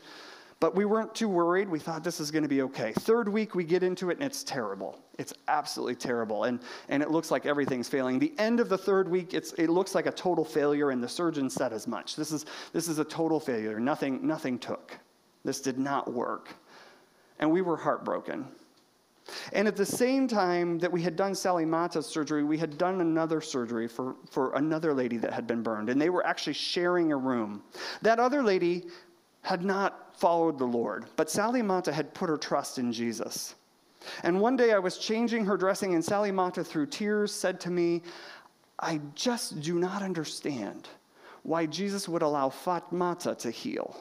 But 0.63 0.77
we 0.77 0.85
weren't 0.85 1.13
too 1.13 1.29
worried. 1.29 1.69
We 1.69 1.81
thought 1.81 2.05
this 2.05 2.21
is 2.21 2.31
going 2.31 2.45
to 2.45 2.49
be 2.49 2.63
okay. 2.63 2.93
Third 2.93 3.29
week, 3.29 3.57
we 3.57 3.65
get 3.65 3.83
into 3.83 4.11
it 4.11 4.19
and 4.19 4.23
it's 4.23 4.45
terrible. 4.45 4.97
It's 5.19 5.35
absolutely 5.49 5.97
terrible. 5.97 6.45
And, 6.45 6.61
and 6.89 7.03
it 7.03 7.11
looks 7.11 7.33
like 7.33 7.47
everything's 7.47 7.89
failing. 7.89 8.21
The 8.21 8.33
end 8.39 8.61
of 8.61 8.69
the 8.69 8.79
third 8.79 9.09
week, 9.09 9.35
it's, 9.35 9.53
it 9.55 9.71
looks 9.71 9.93
like 9.97 10.07
a 10.07 10.13
total 10.13 10.45
failure, 10.45 10.91
and 10.91 11.03
the 11.03 11.09
surgeon 11.09 11.51
said 11.51 11.73
as 11.73 11.89
much. 11.89 12.15
This 12.15 12.31
is, 12.31 12.47
this 12.73 12.87
is 12.87 13.01
a 13.01 13.05
total 13.05 13.41
failure. 13.41 13.81
Nothing, 13.81 14.25
nothing 14.25 14.57
took. 14.57 14.97
This 15.45 15.61
did 15.61 15.81
not 15.81 16.13
work. 16.13 16.55
And 17.41 17.51
we 17.51 17.61
were 17.61 17.77
heartbroken. 17.77 18.47
And 19.53 19.67
at 19.67 19.75
the 19.75 19.85
same 19.85 20.29
time 20.29 20.79
that 20.79 20.93
we 20.93 21.03
had 21.03 21.17
done 21.17 21.33
Salimata's 21.33 22.07
surgery, 22.07 22.45
we 22.45 22.57
had 22.57 22.79
done 22.79 23.01
another 23.01 23.41
surgery 23.41 23.89
for, 23.89 24.15
for 24.31 24.55
another 24.55 24.95
lady 24.95 25.17
that 25.17 25.33
had 25.33 25.49
been 25.49 25.65
burned. 25.65 25.89
And 25.91 26.01
they 26.01 26.11
were 26.11 26.25
actually 26.25 26.53
sharing 26.53 27.11
a 27.11 27.17
room. 27.17 27.65
That 28.03 28.21
other 28.21 28.45
lady 28.45 28.85
had 29.43 29.65
not 29.65 30.17
followed 30.17 30.59
the 30.59 30.65
Lord, 30.65 31.05
but 31.17 31.29
Salimata 31.29 31.93
had 31.93 32.15
put 32.15 32.29
her 32.29 32.37
trust 32.37 32.79
in 32.79 32.93
Jesus. 32.93 33.55
And 34.23 34.41
one 34.41 34.57
day 34.57 34.73
I 34.73 34.79
was 34.79 34.99
changing 34.99 35.45
her 35.45 35.57
dressing, 35.57 35.95
and 35.95 36.03
Salimata, 36.03 36.65
through 36.65 36.87
tears, 36.87 37.33
said 37.33 37.61
to 37.61 37.71
me, 37.71 38.03
I 38.79 39.01
just 39.15 39.61
do 39.61 39.79
not 39.79 40.03
understand 40.03 40.89
why 41.43 41.67
Jesus 41.67 42.09
would 42.09 42.23
allow 42.23 42.49
Fatmata 42.49 43.37
to 43.39 43.51
heal, 43.51 43.97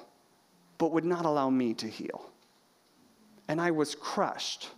but 0.77 0.91
would 0.91 1.05
not 1.05 1.25
allow 1.25 1.49
me 1.49 1.73
to 1.75 1.87
heal. 1.87 2.29
And 3.47 3.59
I 3.59 3.71
was 3.71 3.95
crushed, 3.95 4.69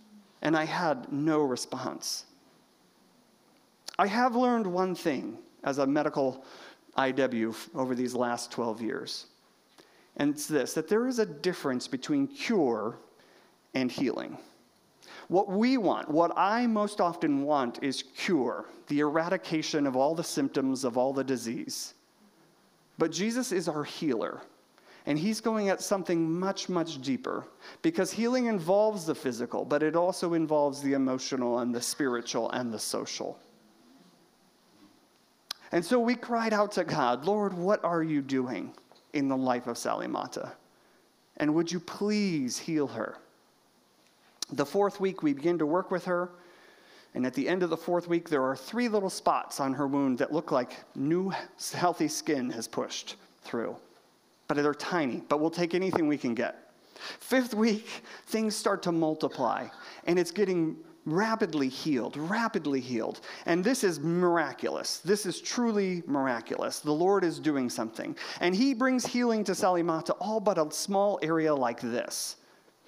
and 0.42 0.56
I 0.56 0.64
had 0.64 1.12
no 1.12 1.40
response. 1.40 2.26
I 3.98 4.06
have 4.06 4.34
learned 4.34 4.66
one 4.66 4.94
thing 4.94 5.38
as 5.62 5.78
a 5.78 5.86
medical 5.86 6.44
IW 6.98 7.54
over 7.74 7.94
these 7.94 8.14
last 8.14 8.50
12 8.50 8.82
years. 8.82 9.26
And 10.16 10.34
it's 10.34 10.46
this 10.46 10.74
that 10.74 10.88
there 10.88 11.06
is 11.06 11.18
a 11.18 11.26
difference 11.26 11.88
between 11.88 12.26
cure 12.26 12.98
and 13.74 13.90
healing. 13.90 14.38
What 15.28 15.50
we 15.50 15.76
want, 15.78 16.10
what 16.10 16.32
I 16.36 16.66
most 16.66 17.00
often 17.00 17.42
want, 17.42 17.82
is 17.82 18.04
cure, 18.16 18.66
the 18.88 19.00
eradication 19.00 19.86
of 19.86 19.96
all 19.96 20.14
the 20.14 20.24
symptoms 20.24 20.84
of 20.84 20.98
all 20.98 21.12
the 21.12 21.24
disease. 21.24 21.94
But 22.98 23.10
Jesus 23.10 23.50
is 23.50 23.68
our 23.68 23.84
healer. 23.84 24.42
And 25.06 25.18
he's 25.18 25.40
going 25.40 25.68
at 25.68 25.82
something 25.82 26.30
much, 26.38 26.70
much 26.70 27.02
deeper 27.02 27.46
because 27.82 28.10
healing 28.10 28.46
involves 28.46 29.04
the 29.04 29.14
physical, 29.14 29.64
but 29.64 29.82
it 29.82 29.96
also 29.96 30.32
involves 30.32 30.80
the 30.80 30.94
emotional 30.94 31.58
and 31.58 31.74
the 31.74 31.82
spiritual 31.82 32.50
and 32.52 32.72
the 32.72 32.78
social. 32.78 33.38
And 35.72 35.84
so 35.84 35.98
we 35.98 36.14
cried 36.14 36.54
out 36.54 36.72
to 36.72 36.84
God, 36.84 37.26
Lord, 37.26 37.52
what 37.52 37.84
are 37.84 38.02
you 38.02 38.22
doing? 38.22 38.72
In 39.14 39.28
the 39.28 39.36
life 39.36 39.66
of 39.66 39.76
Salimata. 39.76 40.52
And 41.38 41.54
would 41.54 41.72
you 41.72 41.80
please 41.80 42.58
heal 42.58 42.88
her? 42.88 43.16
The 44.52 44.66
fourth 44.66 45.00
week, 45.00 45.22
we 45.22 45.32
begin 45.32 45.56
to 45.58 45.66
work 45.66 45.90
with 45.90 46.04
her. 46.04 46.30
And 47.14 47.24
at 47.24 47.32
the 47.32 47.48
end 47.48 47.62
of 47.62 47.70
the 47.70 47.76
fourth 47.76 48.08
week, 48.08 48.28
there 48.28 48.42
are 48.42 48.56
three 48.56 48.88
little 48.88 49.08
spots 49.08 49.60
on 49.60 49.72
her 49.72 49.86
wound 49.86 50.18
that 50.18 50.32
look 50.32 50.50
like 50.50 50.72
new, 50.96 51.32
healthy 51.72 52.08
skin 52.08 52.50
has 52.50 52.66
pushed 52.66 53.14
through. 53.42 53.76
But 54.48 54.56
they're 54.56 54.74
tiny, 54.74 55.22
but 55.28 55.40
we'll 55.40 55.48
take 55.48 55.74
anything 55.74 56.08
we 56.08 56.18
can 56.18 56.34
get. 56.34 56.72
Fifth 57.20 57.54
week, 57.54 57.88
things 58.26 58.56
start 58.56 58.82
to 58.82 58.92
multiply, 58.92 59.68
and 60.06 60.18
it's 60.18 60.30
getting 60.30 60.76
rapidly 61.06 61.68
healed, 61.68 62.16
rapidly 62.16 62.80
healed. 62.80 63.20
And 63.46 63.62
this 63.62 63.84
is 63.84 64.00
miraculous. 64.00 64.98
This 64.98 65.26
is 65.26 65.40
truly 65.40 66.02
miraculous. 66.06 66.80
The 66.80 66.92
Lord 66.92 67.24
is 67.24 67.38
doing 67.38 67.68
something. 67.68 68.16
And 68.40 68.54
He 68.54 68.74
brings 68.74 69.06
healing 69.06 69.44
to 69.44 69.52
Salimata, 69.52 70.16
all 70.20 70.40
but 70.40 70.58
a 70.58 70.70
small 70.70 71.18
area 71.22 71.54
like 71.54 71.80
this. 71.80 72.36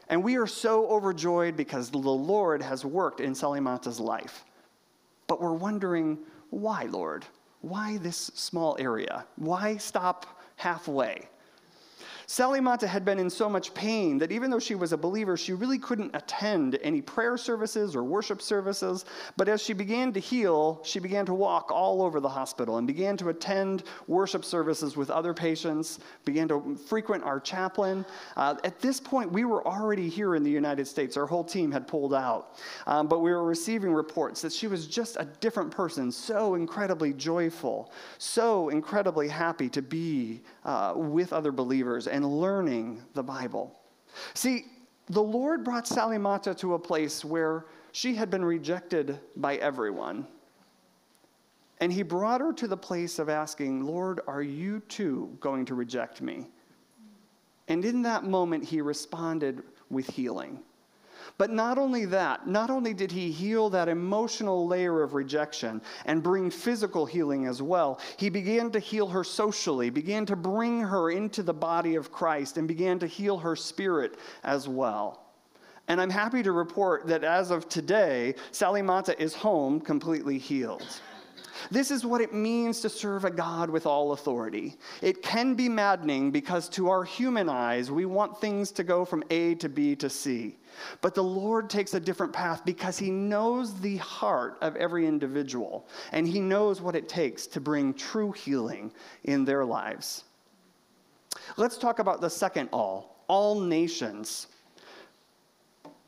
And 0.08 0.22
we 0.22 0.36
are 0.36 0.46
so 0.46 0.88
overjoyed 0.88 1.56
because 1.56 1.90
the 1.90 1.98
Lord 1.98 2.62
has 2.62 2.84
worked 2.84 3.20
in 3.20 3.32
Salimata's 3.32 3.98
life. 3.98 4.44
But 5.26 5.40
we're 5.40 5.52
wondering, 5.52 6.18
why, 6.50 6.84
Lord? 6.84 7.24
Why 7.60 7.96
this 7.96 8.30
small 8.34 8.76
area? 8.78 9.26
Why 9.36 9.76
stop 9.76 10.40
halfway? 10.54 11.28
Salimata 12.26 12.88
had 12.88 13.04
been 13.04 13.20
in 13.20 13.30
so 13.30 13.48
much 13.48 13.72
pain 13.72 14.18
that 14.18 14.32
even 14.32 14.50
though 14.50 14.58
she 14.58 14.74
was 14.74 14.92
a 14.92 14.96
believer, 14.96 15.36
she 15.36 15.52
really 15.52 15.78
couldn't 15.78 16.14
attend 16.14 16.76
any 16.82 17.00
prayer 17.00 17.36
services 17.36 17.94
or 17.94 18.02
worship 18.02 18.42
services. 18.42 19.04
But 19.36 19.48
as 19.48 19.62
she 19.62 19.72
began 19.72 20.12
to 20.12 20.20
heal, 20.20 20.80
she 20.84 20.98
began 20.98 21.24
to 21.26 21.34
walk 21.34 21.70
all 21.70 22.02
over 22.02 22.18
the 22.18 22.28
hospital 22.28 22.78
and 22.78 22.86
began 22.86 23.16
to 23.18 23.28
attend 23.28 23.84
worship 24.08 24.44
services 24.44 24.96
with 24.96 25.08
other 25.08 25.32
patients, 25.32 26.00
began 26.24 26.48
to 26.48 26.76
frequent 26.88 27.22
our 27.22 27.38
chaplain. 27.38 28.04
Uh, 28.36 28.56
at 28.64 28.80
this 28.80 28.98
point, 28.98 29.30
we 29.30 29.44
were 29.44 29.66
already 29.66 30.08
here 30.08 30.34
in 30.34 30.42
the 30.42 30.50
United 30.50 30.86
States. 30.86 31.16
Our 31.16 31.26
whole 31.26 31.44
team 31.44 31.70
had 31.70 31.86
pulled 31.86 32.14
out. 32.14 32.58
Um, 32.88 33.06
but 33.06 33.20
we 33.20 33.30
were 33.30 33.44
receiving 33.44 33.92
reports 33.92 34.42
that 34.42 34.52
she 34.52 34.66
was 34.66 34.88
just 34.88 35.16
a 35.20 35.26
different 35.40 35.70
person, 35.70 36.10
so 36.10 36.56
incredibly 36.56 37.12
joyful, 37.12 37.92
so 38.18 38.70
incredibly 38.70 39.28
happy 39.28 39.68
to 39.68 39.80
be 39.80 40.42
uh, 40.64 40.94
with 40.96 41.32
other 41.32 41.52
believers 41.52 42.08
and 42.16 42.24
learning 42.40 43.02
the 43.12 43.22
Bible. 43.22 43.78
See, 44.32 44.64
the 45.08 45.22
Lord 45.22 45.62
brought 45.62 45.84
Salimata 45.84 46.56
to 46.56 46.72
a 46.72 46.78
place 46.78 47.22
where 47.22 47.66
she 47.92 48.14
had 48.14 48.30
been 48.30 48.44
rejected 48.44 49.20
by 49.36 49.56
everyone. 49.56 50.26
And 51.78 51.92
he 51.92 52.02
brought 52.02 52.40
her 52.40 52.54
to 52.54 52.66
the 52.66 52.76
place 52.76 53.18
of 53.18 53.28
asking, 53.28 53.84
Lord, 53.84 54.20
are 54.26 54.42
you 54.42 54.80
too 54.88 55.36
going 55.40 55.66
to 55.66 55.74
reject 55.74 56.22
me? 56.22 56.46
And 57.68 57.84
in 57.84 58.00
that 58.02 58.24
moment, 58.24 58.64
he 58.64 58.80
responded 58.80 59.62
with 59.90 60.08
healing. 60.08 60.62
But 61.38 61.50
not 61.50 61.78
only 61.78 62.04
that, 62.06 62.46
not 62.46 62.70
only 62.70 62.94
did 62.94 63.12
he 63.12 63.30
heal 63.30 63.70
that 63.70 63.88
emotional 63.88 64.66
layer 64.66 65.02
of 65.02 65.14
rejection 65.14 65.82
and 66.04 66.22
bring 66.22 66.50
physical 66.50 67.06
healing 67.06 67.46
as 67.46 67.62
well, 67.62 68.00
he 68.16 68.28
began 68.28 68.70
to 68.72 68.78
heal 68.78 69.08
her 69.08 69.24
socially, 69.24 69.90
began 69.90 70.26
to 70.26 70.36
bring 70.36 70.80
her 70.80 71.10
into 71.10 71.42
the 71.42 71.54
body 71.54 71.94
of 71.94 72.12
Christ, 72.12 72.56
and 72.56 72.66
began 72.68 72.98
to 72.98 73.06
heal 73.06 73.38
her 73.38 73.56
spirit 73.56 74.18
as 74.44 74.68
well. 74.68 75.26
And 75.88 76.00
I'm 76.00 76.10
happy 76.10 76.42
to 76.42 76.52
report 76.52 77.06
that 77.06 77.22
as 77.22 77.50
of 77.50 77.68
today, 77.68 78.34
Salimata 78.50 79.18
is 79.20 79.34
home 79.34 79.80
completely 79.80 80.38
healed. 80.38 81.00
This 81.70 81.90
is 81.90 82.04
what 82.04 82.20
it 82.20 82.34
means 82.34 82.80
to 82.80 82.88
serve 82.88 83.24
a 83.24 83.30
God 83.30 83.70
with 83.70 83.86
all 83.86 84.12
authority. 84.12 84.76
It 85.02 85.22
can 85.22 85.54
be 85.54 85.68
maddening 85.68 86.30
because 86.30 86.68
to 86.70 86.88
our 86.90 87.04
human 87.04 87.48
eyes, 87.48 87.90
we 87.90 88.04
want 88.04 88.40
things 88.40 88.70
to 88.72 88.84
go 88.84 89.04
from 89.04 89.24
A 89.30 89.54
to 89.56 89.68
B 89.68 89.96
to 89.96 90.10
C. 90.10 90.56
But 91.00 91.14
the 91.14 91.22
Lord 91.22 91.70
takes 91.70 91.94
a 91.94 92.00
different 92.00 92.32
path 92.32 92.64
because 92.64 92.98
He 92.98 93.10
knows 93.10 93.80
the 93.80 93.96
heart 93.98 94.58
of 94.60 94.76
every 94.76 95.06
individual, 95.06 95.86
and 96.12 96.26
He 96.26 96.40
knows 96.40 96.80
what 96.80 96.96
it 96.96 97.08
takes 97.08 97.46
to 97.48 97.60
bring 97.60 97.94
true 97.94 98.32
healing 98.32 98.92
in 99.24 99.44
their 99.44 99.64
lives. 99.64 100.24
Let's 101.56 101.78
talk 101.78 101.98
about 101.98 102.20
the 102.20 102.30
second 102.30 102.68
all 102.72 103.14
all 103.28 103.60
nations. 103.60 104.46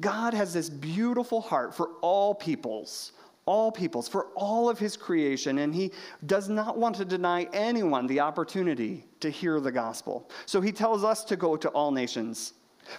God 0.01 0.33
has 0.33 0.53
this 0.53 0.71
beautiful 0.71 1.41
heart 1.41 1.75
for 1.75 1.91
all 2.01 2.33
peoples 2.33 3.13
all 3.49 3.73
peoples, 3.73 4.07
for 4.07 4.27
all 4.37 4.69
of 4.69 4.79
his 4.79 4.95
creation, 4.95 5.61
and 5.61 5.75
he 5.75 5.91
does 6.27 6.51
not 6.51 6.77
want 6.77 6.95
to 6.95 7.05
deny 7.05 7.45
anyone 7.55 8.07
the 8.07 8.21
opportunity 8.21 9.07
to 9.21 9.31
hear 9.31 9.59
the 9.59 9.73
gospel. 9.73 10.29
So 10.45 10.61
he 10.61 10.71
tells 10.71 11.03
us 11.03 11.25
to 11.25 11.35
go 11.35 11.57
to 11.57 11.71
all 11.71 11.91
nations. 11.91 12.53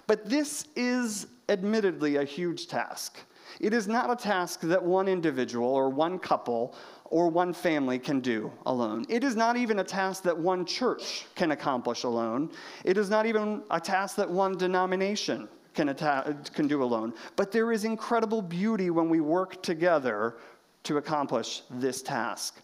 But 0.06 0.28
this 0.28 0.66
is 0.76 1.26
admittedly 1.48 2.16
a 2.16 2.24
huge 2.24 2.68
task. 2.68 3.18
It 3.58 3.74
is 3.74 3.88
not 3.88 4.10
a 4.10 4.16
task 4.16 4.60
that 4.60 4.82
one 4.82 5.08
individual 5.08 5.68
or 5.68 5.88
one 5.88 6.18
couple 6.18 6.74
or 7.04 7.28
one 7.28 7.52
family 7.52 7.98
can 7.98 8.20
do 8.20 8.52
alone. 8.66 9.04
It 9.08 9.24
is 9.24 9.34
not 9.34 9.56
even 9.56 9.80
a 9.80 9.84
task 9.84 10.22
that 10.22 10.38
one 10.38 10.64
church 10.64 11.26
can 11.34 11.50
accomplish 11.50 12.04
alone. 12.04 12.50
It 12.84 12.96
is 12.96 13.10
not 13.10 13.26
even 13.26 13.62
a 13.70 13.80
task 13.80 14.16
that 14.16 14.30
one 14.30 14.56
denomination 14.56 15.48
can, 15.74 15.88
atta- 15.88 16.36
can 16.54 16.68
do 16.68 16.82
alone. 16.82 17.12
But 17.36 17.50
there 17.50 17.72
is 17.72 17.84
incredible 17.84 18.42
beauty 18.42 18.90
when 18.90 19.08
we 19.08 19.20
work 19.20 19.62
together 19.62 20.36
to 20.84 20.96
accomplish 20.98 21.62
this 21.70 22.00
task. 22.00 22.60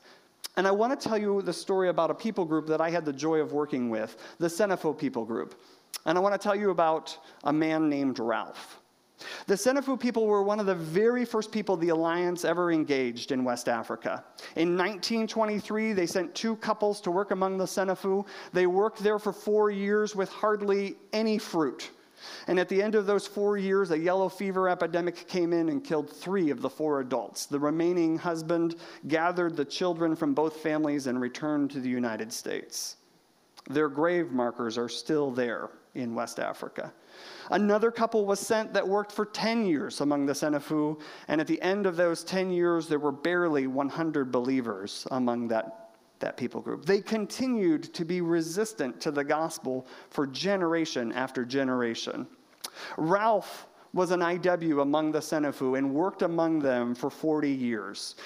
And 0.57 0.67
I 0.67 0.71
want 0.71 0.99
to 0.99 1.09
tell 1.09 1.19
you 1.19 1.43
the 1.43 1.53
story 1.53 1.91
about 1.91 2.11
a 2.11 2.15
people 2.15 2.45
group 2.45 2.67
that 2.69 2.81
I 2.81 2.89
had 2.89 3.05
the 3.05 3.13
joy 3.13 3.41
of 3.41 3.53
working 3.53 3.91
with, 3.91 4.17
the 4.39 4.47
Senufo 4.47 4.97
people 4.97 5.25
group. 5.25 5.61
And 6.07 6.17
I 6.17 6.21
want 6.21 6.35
to 6.35 6.39
tell 6.39 6.57
you 6.57 6.71
about 6.71 7.19
a 7.45 7.53
man 7.53 7.89
named 7.89 8.19
Ralph. 8.19 8.81
The 9.47 9.55
Senufo 9.55 9.99
people 9.99 10.27
were 10.27 10.43
one 10.43 10.61
of 10.61 10.67
the 10.67 10.75
very 10.75 11.25
first 11.25 11.51
people 11.51 11.77
the 11.77 11.89
Alliance 11.89 12.45
ever 12.45 12.71
engaged 12.71 13.33
in 13.33 13.45
West 13.45 13.69
Africa. 13.69 14.25
In 14.57 14.77
1923, 14.77 15.93
they 15.93 16.07
sent 16.07 16.35
two 16.35 16.57
couples 16.57 17.01
to 17.03 17.11
work 17.11 17.31
among 17.31 17.59
the 17.59 17.65
Senufo. 17.65 18.27
They 18.53 18.67
worked 18.67 19.03
there 19.03 19.19
for 19.19 19.33
four 19.33 19.71
years 19.71 20.15
with 20.15 20.29
hardly 20.29 20.97
any 21.13 21.39
fruit. 21.39 21.91
And 22.47 22.59
at 22.59 22.69
the 22.69 22.83
end 22.83 22.95
of 22.95 23.07
those 23.07 23.27
four 23.27 23.57
years, 23.57 23.91
a 23.91 23.99
yellow 23.99 24.29
fever 24.29 24.69
epidemic 24.69 25.27
came 25.29 25.53
in 25.53 25.69
and 25.69 25.83
killed 25.83 26.11
three 26.11 26.51
of 26.51 26.61
the 26.61 26.71
four 26.71 27.01
adults. 27.01 27.47
The 27.47 27.59
remaining 27.59 28.19
husband 28.19 28.77
gathered 29.09 29.57
the 29.57 29.65
children 29.65 30.15
from 30.15 30.35
both 30.35 30.57
families 30.59 31.07
and 31.07 31.21
returned 31.21 31.71
to 31.73 31.81
the 31.81 31.89
United 31.89 32.33
States. 32.33 32.97
Their 33.69 33.89
grave 33.89 34.33
markers 34.33 34.79
are 34.79 34.89
still 34.89 35.31
there 35.31 35.71
in 35.95 36.15
West 36.15 36.39
Africa. 36.39 36.93
Another 37.51 37.91
couple 37.91 38.27
was 38.27 38.39
sent 38.39 38.73
that 38.75 38.87
worked 38.87 39.11
for 39.11 39.25
10 39.25 39.67
years 39.67 40.01
among 40.01 40.27
the 40.27 40.33
Senufo, 40.33 41.01
and 41.29 41.41
at 41.41 41.47
the 41.47 41.61
end 41.63 41.87
of 41.87 41.97
those 41.97 42.23
10 42.23 42.51
years, 42.51 42.87
there 42.87 42.99
were 42.99 43.13
barely 43.13 43.67
100 43.67 44.31
believers 44.31 45.07
among 45.11 45.49
that 45.49 45.87
that 46.19 46.37
people 46.37 46.61
group. 46.61 46.85
They 46.85 47.01
continued 47.01 47.93
to 47.95 48.05
be 48.05 48.21
resistant 48.21 49.01
to 49.03 49.11
the 49.11 49.25
gospel 49.25 49.87
for 50.11 50.27
generation 50.27 51.13
after 51.13 51.45
generation. 51.45 52.27
Ralph 52.97 53.67
was 53.93 54.11
an 54.11 54.21
IW 54.21 54.83
among 54.83 55.13
the 55.13 55.21
Senufo 55.21 55.77
and 55.79 55.95
worked 55.95 56.23
among 56.23 56.59
them 56.59 56.95
for 56.95 57.11
40 57.11 57.51
years. 57.51 58.17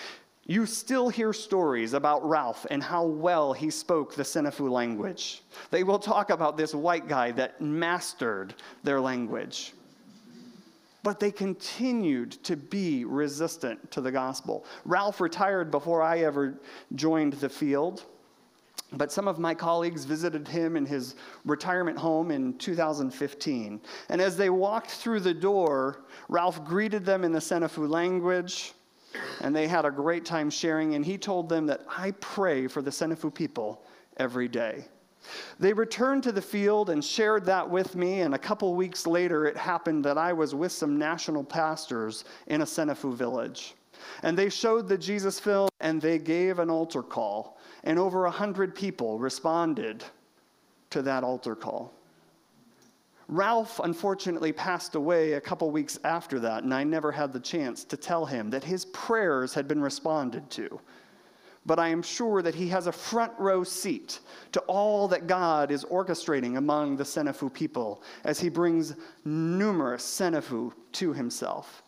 You 0.47 0.67
still 0.67 1.09
hear 1.09 1.33
stories 1.33 1.93
about 1.93 2.29
Ralph 2.29 2.67
and 2.71 2.83
how 2.83 3.05
well 3.05 3.53
he 3.53 3.71
spoke 3.71 4.15
the 4.15 4.25
Senufo 4.25 4.69
language. 4.69 5.43
They 5.71 5.85
will 5.85 5.99
talk 5.99 6.31
about 6.31 6.57
this 6.57 6.75
white 6.75 7.07
guy 7.09 7.31
that 7.33 7.61
mastered 7.61 8.55
their 8.83 9.01
language 9.01 9.75
but 11.03 11.21
they 11.21 11.31
continued 11.31 12.33
to 12.45 12.57
be 12.57 13.05
resistant 13.05 13.91
to 13.91 14.01
the 14.01 14.13
gospel. 14.13 14.65
Ralph 14.85 15.21
retired 15.21 15.71
before 15.71 16.03
I 16.03 16.21
ever 16.21 16.61
joined 16.95 17.35
the 17.35 17.49
field, 17.49 18.05
but 18.93 19.13
some 19.13 19.29
of 19.29 19.39
my 19.39 19.55
colleagues 19.55 20.05
visited 20.05 20.47
him 20.47 20.77
in 20.77 20.85
his 20.85 21.15
retirement 21.45 21.97
home 21.97 22.31
in 22.31 22.59
2015. 22.59 23.81
And 24.09 24.21
as 24.21 24.37
they 24.37 24.51
walked 24.51 24.91
through 24.91 25.21
the 25.21 25.35
door, 25.35 26.05
Ralph 26.29 26.65
greeted 26.65 27.05
them 27.05 27.25
in 27.25 27.33
the 27.33 27.39
Senufo 27.39 27.89
language, 27.89 28.73
and 29.41 29.55
they 29.55 29.67
had 29.67 29.85
a 29.85 29.91
great 29.91 30.25
time 30.25 30.51
sharing. 30.51 30.95
And 30.95 31.05
he 31.05 31.19
told 31.19 31.49
them 31.49 31.67
that 31.67 31.85
I 31.89 32.13
pray 32.13 32.67
for 32.67 32.83
the 32.83 32.91
Senufo 32.91 33.33
people 33.33 33.83
every 34.17 34.49
day. 34.49 34.85
They 35.59 35.73
returned 35.73 36.23
to 36.25 36.33
the 36.33 36.43
field 36.43 36.91
and 36.91 37.05
shared 37.05 37.45
that 37.45 37.69
with 37.69 37.95
me, 37.95 38.21
and 38.21 38.35
a 38.35 38.39
couple 38.39 38.75
weeks 38.75 39.07
later, 39.07 39.45
it 39.45 39.57
happened 39.57 40.05
that 40.05 40.17
I 40.17 40.33
was 40.33 40.55
with 40.55 40.73
some 40.73 40.99
national 40.99 41.45
pastors 41.45 42.25
in 42.47 42.63
a 42.63 42.65
Senufo 42.65 43.13
village. 43.13 43.75
And 44.23 44.37
they 44.37 44.49
showed 44.49 44.89
the 44.89 44.97
Jesus 44.97 45.39
film 45.39 45.69
and 45.81 46.01
they 46.01 46.19
gave 46.19 46.59
an 46.59 46.71
altar 46.71 47.03
call, 47.03 47.59
and 47.85 47.99
over 47.99 48.25
a 48.25 48.31
hundred 48.31 48.75
people 48.75 49.19
responded 49.19 50.05
to 50.91 51.03
that 51.03 51.23
altar 51.23 51.55
call. 51.55 51.93
Ralph 53.31 53.81
unfortunately 53.83 54.53
passed 54.53 54.97
away 54.97 55.35
a 55.35 55.41
couple 55.41 55.71
weeks 55.71 55.99
after 56.05 56.41
that, 56.41 56.65
and 56.65 56.75
I 56.75 56.85
never 56.85 57.13
had 57.13 57.33
the 57.33 57.41
chance 57.41 57.85
to 57.85 57.97
tell 57.97 58.27
him 58.27 58.51
that 58.51 58.65
his 58.65 58.85
prayers 58.87 59.55
had 59.55 59.69
been 59.69 59.81
responded 59.81 60.51
to 60.51 60.81
but 61.67 61.79
I 61.79 61.89
am 61.89 62.03
sure 62.03 62.43
that 62.43 62.55
he 62.55 62.69
has 62.69 62.87
a 62.87 62.93
front 62.93 63.33
row 63.39 63.65
seat 63.65 64.21
to 64.53 64.61
all 64.61 65.09
that 65.09 65.27
God 65.27 65.71
is 65.71 65.85
orchestrating 65.85 66.57
among 66.57 66.97
the 66.97 67.05
Senufo 67.05 67.53
people 67.53 68.03
as 68.25 68.41
he 68.41 68.49
brings 68.49 68.95
numerous 69.25 70.05
Senufo 70.05 70.73
to 70.93 71.13
himself. 71.13 71.83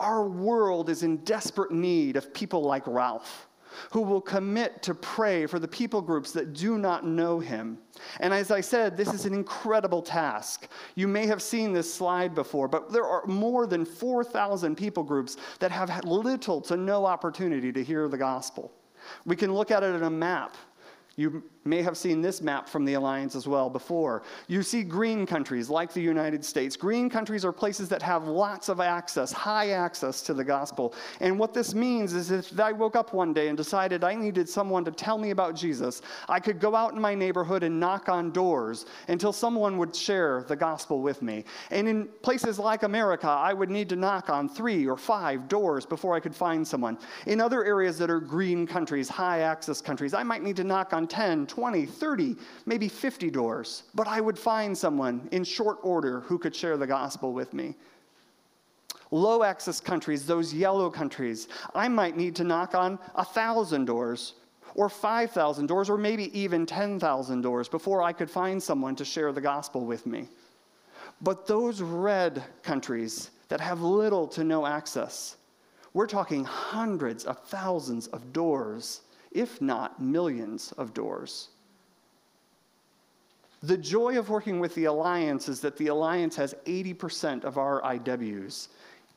Our 0.00 0.26
world 0.28 0.88
is 0.88 1.02
in 1.02 1.18
desperate 1.18 1.72
need 1.72 2.16
of 2.16 2.32
people 2.32 2.62
like 2.62 2.86
Ralph 2.86 3.47
who 3.90 4.00
will 4.00 4.20
commit 4.20 4.82
to 4.82 4.94
pray 4.94 5.46
for 5.46 5.58
the 5.58 5.68
people 5.68 6.00
groups 6.00 6.32
that 6.32 6.52
do 6.52 6.78
not 6.78 7.06
know 7.06 7.38
him. 7.38 7.78
And 8.20 8.32
as 8.32 8.50
I 8.50 8.60
said, 8.60 8.96
this 8.96 9.12
is 9.12 9.24
an 9.24 9.34
incredible 9.34 10.02
task. 10.02 10.68
You 10.94 11.08
may 11.08 11.26
have 11.26 11.42
seen 11.42 11.72
this 11.72 11.92
slide 11.92 12.34
before, 12.34 12.68
but 12.68 12.92
there 12.92 13.06
are 13.06 13.26
more 13.26 13.66
than 13.66 13.84
4,000 13.84 14.76
people 14.76 15.02
groups 15.02 15.36
that 15.58 15.70
have 15.70 16.04
little 16.04 16.60
to 16.62 16.76
no 16.76 17.06
opportunity 17.06 17.72
to 17.72 17.82
hear 17.82 18.08
the 18.08 18.18
gospel. 18.18 18.72
We 19.24 19.36
can 19.36 19.52
look 19.52 19.70
at 19.70 19.82
it 19.82 19.94
in 19.94 20.02
a 20.02 20.10
map. 20.10 20.56
You 21.16 21.42
may 21.68 21.82
have 21.82 21.96
seen 21.96 22.20
this 22.20 22.40
map 22.40 22.68
from 22.68 22.84
the 22.84 22.94
Alliance 22.94 23.36
as 23.36 23.46
well 23.46 23.70
before. 23.70 24.22
You 24.46 24.62
see 24.62 24.82
green 24.82 25.26
countries 25.26 25.68
like 25.68 25.92
the 25.92 26.00
United 26.00 26.44
States. 26.44 26.76
Green 26.76 27.08
countries 27.10 27.44
are 27.44 27.52
places 27.52 27.88
that 27.90 28.02
have 28.02 28.26
lots 28.26 28.68
of 28.68 28.80
access, 28.80 29.30
high 29.32 29.70
access 29.70 30.22
to 30.22 30.34
the 30.34 30.44
gospel. 30.44 30.94
And 31.20 31.38
what 31.38 31.54
this 31.54 31.74
means 31.74 32.14
is 32.14 32.30
if 32.30 32.58
I 32.58 32.72
woke 32.72 32.96
up 32.96 33.12
one 33.12 33.32
day 33.32 33.48
and 33.48 33.56
decided 33.56 34.04
I 34.04 34.14
needed 34.14 34.48
someone 34.48 34.84
to 34.84 34.90
tell 34.90 35.18
me 35.18 35.30
about 35.30 35.54
Jesus, 35.54 36.02
I 36.28 36.40
could 36.40 36.58
go 36.60 36.74
out 36.74 36.94
in 36.94 37.00
my 37.00 37.14
neighborhood 37.14 37.62
and 37.62 37.78
knock 37.78 38.08
on 38.08 38.30
doors 38.30 38.86
until 39.08 39.32
someone 39.32 39.76
would 39.78 39.94
share 39.94 40.44
the 40.48 40.56
gospel 40.56 41.02
with 41.02 41.22
me. 41.22 41.44
And 41.70 41.88
in 41.88 42.08
places 42.22 42.58
like 42.58 42.82
America, 42.82 43.28
I 43.28 43.52
would 43.52 43.70
need 43.70 43.88
to 43.90 43.96
knock 43.96 44.30
on 44.30 44.48
three 44.48 44.86
or 44.86 44.96
five 44.96 45.48
doors 45.48 45.84
before 45.84 46.14
I 46.14 46.20
could 46.20 46.34
find 46.34 46.66
someone. 46.66 46.98
In 47.26 47.40
other 47.40 47.64
areas 47.64 47.98
that 47.98 48.10
are 48.10 48.20
green 48.20 48.66
countries, 48.66 49.08
high 49.08 49.40
access 49.40 49.80
countries, 49.80 50.14
I 50.14 50.22
might 50.22 50.42
need 50.42 50.56
to 50.56 50.64
knock 50.64 50.92
on 50.92 51.06
10, 51.06 51.46
20, 51.58 51.86
30, 51.86 52.36
maybe 52.66 52.86
50 52.86 53.30
doors, 53.30 53.82
but 53.92 54.06
I 54.06 54.20
would 54.20 54.38
find 54.38 54.78
someone 54.78 55.28
in 55.32 55.42
short 55.42 55.78
order 55.82 56.20
who 56.20 56.38
could 56.38 56.54
share 56.54 56.76
the 56.76 56.86
gospel 56.86 57.32
with 57.32 57.52
me. 57.52 57.74
Low 59.10 59.42
access 59.42 59.80
countries, 59.80 60.24
those 60.24 60.54
yellow 60.54 60.88
countries, 60.88 61.48
I 61.74 61.88
might 61.88 62.16
need 62.16 62.36
to 62.36 62.44
knock 62.44 62.76
on 62.76 62.96
a 63.16 63.24
thousand 63.24 63.86
doors 63.86 64.34
or 64.76 64.88
5,000 64.88 65.66
doors 65.66 65.90
or 65.90 65.98
maybe 65.98 66.38
even 66.38 66.64
10,000 66.64 67.40
doors 67.40 67.68
before 67.68 68.04
I 68.04 68.12
could 68.12 68.30
find 68.30 68.62
someone 68.62 68.94
to 68.94 69.04
share 69.04 69.32
the 69.32 69.40
gospel 69.40 69.84
with 69.84 70.06
me. 70.06 70.28
But 71.22 71.48
those 71.48 71.82
red 71.82 72.40
countries 72.62 73.30
that 73.48 73.60
have 73.60 73.80
little 73.82 74.28
to 74.28 74.44
no 74.44 74.64
access, 74.64 75.38
we're 75.92 76.06
talking 76.06 76.44
hundreds 76.44 77.24
of 77.24 77.40
thousands 77.46 78.06
of 78.06 78.32
doors, 78.32 79.00
if 79.32 79.60
not 79.60 80.00
millions 80.00 80.72
of 80.78 80.94
doors. 80.94 81.48
The 83.62 83.76
joy 83.76 84.18
of 84.18 84.30
working 84.30 84.60
with 84.60 84.74
the 84.74 84.84
Alliance 84.84 85.48
is 85.48 85.60
that 85.60 85.76
the 85.76 85.88
Alliance 85.88 86.36
has 86.36 86.54
80% 86.64 87.44
of 87.44 87.58
our 87.58 87.82
IWs 87.82 88.68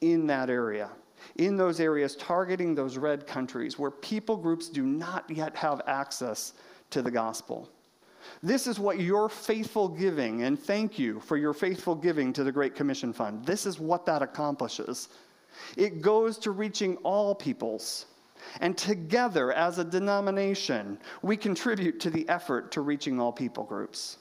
in 0.01 0.25
that 0.27 0.49
area, 0.49 0.89
in 1.35 1.55
those 1.55 1.79
areas 1.79 2.15
targeting 2.15 2.73
those 2.73 2.97
red 2.97 3.27
countries 3.27 3.77
where 3.77 3.91
people 3.91 4.35
groups 4.35 4.67
do 4.67 4.83
not 4.83 5.29
yet 5.29 5.55
have 5.55 5.81
access 5.85 6.53
to 6.89 7.03
the 7.03 7.11
gospel. 7.11 7.69
This 8.41 8.65
is 8.65 8.79
what 8.79 8.99
your 8.99 9.29
faithful 9.29 9.87
giving, 9.87 10.43
and 10.43 10.59
thank 10.59 10.97
you 10.97 11.19
for 11.19 11.37
your 11.37 11.53
faithful 11.53 11.95
giving 11.95 12.33
to 12.33 12.43
the 12.43 12.51
Great 12.51 12.75
Commission 12.75 13.13
Fund. 13.13 13.45
This 13.45 13.65
is 13.65 13.79
what 13.79 14.05
that 14.07 14.21
accomplishes. 14.21 15.09
It 15.77 16.01
goes 16.01 16.37
to 16.39 16.51
reaching 16.51 16.97
all 16.97 17.35
peoples. 17.35 18.07
And 18.59 18.77
together, 18.77 19.51
as 19.51 19.77
a 19.77 19.83
denomination, 19.83 20.97
we 21.21 21.37
contribute 21.37 21.99
to 22.01 22.09
the 22.09 22.27
effort 22.29 22.71
to 22.73 22.81
reaching 22.81 23.19
all 23.19 23.31
people 23.31 23.63
groups. 23.63 24.17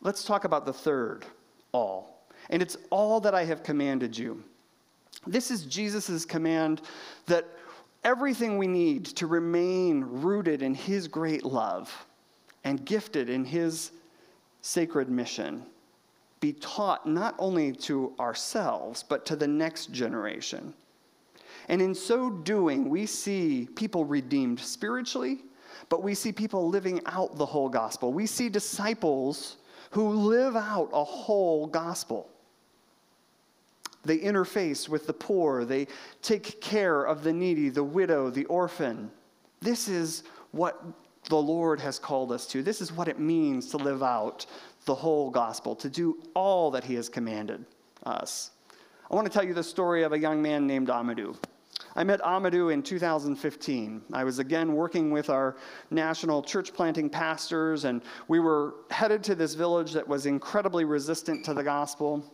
Let's 0.00 0.24
talk 0.24 0.44
about 0.44 0.66
the 0.66 0.72
third, 0.72 1.24
all. 1.72 2.26
And 2.50 2.60
it's 2.60 2.76
all 2.90 3.20
that 3.20 3.34
I 3.34 3.44
have 3.44 3.62
commanded 3.62 4.16
you. 4.16 4.42
This 5.26 5.50
is 5.50 5.64
Jesus' 5.64 6.24
command 6.26 6.82
that 7.26 7.46
everything 8.04 8.58
we 8.58 8.66
need 8.66 9.06
to 9.06 9.26
remain 9.26 10.02
rooted 10.02 10.60
in 10.60 10.74
His 10.74 11.08
great 11.08 11.44
love 11.44 12.06
and 12.64 12.84
gifted 12.84 13.30
in 13.30 13.44
His 13.44 13.92
sacred 14.60 15.08
mission 15.08 15.64
be 16.40 16.52
taught 16.52 17.06
not 17.06 17.34
only 17.38 17.72
to 17.72 18.12
ourselves, 18.20 19.02
but 19.02 19.24
to 19.24 19.34
the 19.34 19.48
next 19.48 19.92
generation. 19.92 20.74
And 21.68 21.80
in 21.80 21.94
so 21.94 22.30
doing, 22.30 22.88
we 22.88 23.06
see 23.06 23.68
people 23.74 24.04
redeemed 24.04 24.60
spiritually, 24.60 25.38
but 25.88 26.02
we 26.02 26.14
see 26.14 26.32
people 26.32 26.68
living 26.68 27.00
out 27.06 27.36
the 27.36 27.46
whole 27.46 27.68
gospel. 27.68 28.12
We 28.12 28.26
see 28.26 28.48
disciples 28.48 29.56
who 29.90 30.08
live 30.10 30.56
out 30.56 30.90
a 30.92 31.04
whole 31.04 31.66
gospel. 31.66 32.28
They 34.04 34.18
interface 34.18 34.88
with 34.88 35.06
the 35.06 35.12
poor. 35.12 35.64
They 35.64 35.86
take 36.20 36.60
care 36.60 37.04
of 37.04 37.22
the 37.22 37.32
needy, 37.32 37.70
the 37.70 37.84
widow, 37.84 38.30
the 38.30 38.44
orphan. 38.46 39.10
This 39.60 39.88
is 39.88 40.24
what 40.50 40.82
the 41.28 41.36
Lord 41.36 41.80
has 41.80 41.98
called 41.98 42.32
us 42.32 42.46
to. 42.48 42.62
This 42.62 42.80
is 42.80 42.92
what 42.92 43.08
it 43.08 43.18
means 43.18 43.70
to 43.70 43.78
live 43.78 44.02
out 44.02 44.46
the 44.84 44.94
whole 44.94 45.30
gospel, 45.30 45.74
to 45.76 45.88
do 45.88 46.18
all 46.34 46.70
that 46.72 46.84
He 46.84 46.94
has 46.94 47.08
commanded 47.08 47.64
us. 48.04 48.50
I 49.10 49.14
want 49.14 49.26
to 49.26 49.32
tell 49.32 49.44
you 49.44 49.54
the 49.54 49.62
story 49.62 50.02
of 50.02 50.12
a 50.12 50.18
young 50.18 50.42
man 50.42 50.66
named 50.66 50.88
Amadou. 50.88 51.36
I 51.96 52.04
met 52.04 52.20
Amadou 52.22 52.72
in 52.72 52.82
2015. 52.82 54.02
I 54.12 54.24
was 54.24 54.38
again 54.38 54.74
working 54.74 55.10
with 55.10 55.30
our 55.30 55.56
national 55.90 56.42
church 56.42 56.72
planting 56.72 57.08
pastors, 57.08 57.84
and 57.84 58.02
we 58.28 58.40
were 58.40 58.74
headed 58.90 59.22
to 59.24 59.34
this 59.34 59.54
village 59.54 59.92
that 59.92 60.06
was 60.06 60.26
incredibly 60.26 60.84
resistant 60.84 61.44
to 61.44 61.54
the 61.54 61.62
gospel 61.62 62.24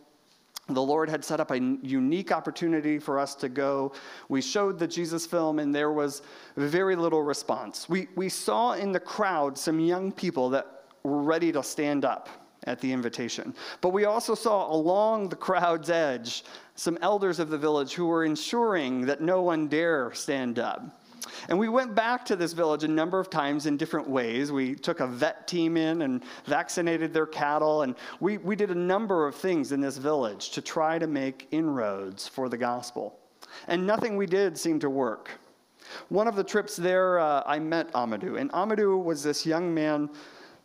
the 0.73 0.81
Lord 0.81 1.09
had 1.09 1.23
set 1.23 1.39
up 1.39 1.51
a 1.51 1.57
unique 1.57 2.31
opportunity 2.31 2.99
for 2.99 3.19
us 3.19 3.35
to 3.35 3.49
go. 3.49 3.93
We 4.29 4.41
showed 4.41 4.79
the 4.79 4.87
Jesus 4.87 5.25
film, 5.25 5.59
and 5.59 5.73
there 5.73 5.91
was 5.91 6.21
very 6.55 6.95
little 6.95 7.23
response. 7.23 7.89
We, 7.89 8.07
we 8.15 8.29
saw 8.29 8.73
in 8.73 8.91
the 8.91 8.99
crowd 8.99 9.57
some 9.57 9.79
young 9.79 10.11
people 10.11 10.49
that 10.51 10.85
were 11.03 11.21
ready 11.21 11.51
to 11.51 11.63
stand 11.63 12.05
up 12.05 12.29
at 12.65 12.79
the 12.79 12.91
invitation. 12.91 13.53
But 13.81 13.89
we 13.89 14.05
also 14.05 14.35
saw 14.35 14.71
along 14.71 15.29
the 15.29 15.35
crowd's 15.35 15.89
edge 15.89 16.43
some 16.75 16.97
elders 17.01 17.39
of 17.39 17.49
the 17.49 17.57
village 17.57 17.93
who 17.93 18.07
were 18.07 18.25
ensuring 18.25 19.05
that 19.05 19.21
no 19.21 19.41
one 19.41 19.67
dare 19.67 20.13
stand 20.13 20.59
up. 20.59 21.01
And 21.49 21.57
we 21.57 21.69
went 21.69 21.95
back 21.95 22.25
to 22.25 22.35
this 22.35 22.53
village 22.53 22.83
a 22.83 22.87
number 22.87 23.19
of 23.19 23.29
times 23.29 23.65
in 23.65 23.77
different 23.77 24.09
ways. 24.09 24.51
We 24.51 24.75
took 24.75 24.99
a 24.99 25.07
vet 25.07 25.47
team 25.47 25.77
in 25.77 26.01
and 26.01 26.23
vaccinated 26.45 27.13
their 27.13 27.25
cattle, 27.25 27.83
and 27.83 27.95
we, 28.19 28.37
we 28.37 28.55
did 28.55 28.71
a 28.71 28.75
number 28.75 29.27
of 29.27 29.35
things 29.35 29.71
in 29.71 29.81
this 29.81 29.97
village 29.97 30.51
to 30.51 30.61
try 30.61 30.99
to 30.99 31.07
make 31.07 31.47
inroads 31.51 32.27
for 32.27 32.49
the 32.49 32.57
gospel. 32.57 33.19
And 33.67 33.85
nothing 33.85 34.17
we 34.17 34.25
did 34.25 34.57
seemed 34.57 34.81
to 34.81 34.89
work. 34.89 35.31
One 36.09 36.27
of 36.27 36.35
the 36.35 36.43
trips 36.43 36.75
there, 36.75 37.19
uh, 37.19 37.43
I 37.45 37.59
met 37.59 37.91
Amadou, 37.93 38.39
and 38.39 38.51
Amadou 38.51 39.03
was 39.03 39.23
this 39.23 39.45
young 39.45 39.73
man, 39.73 40.09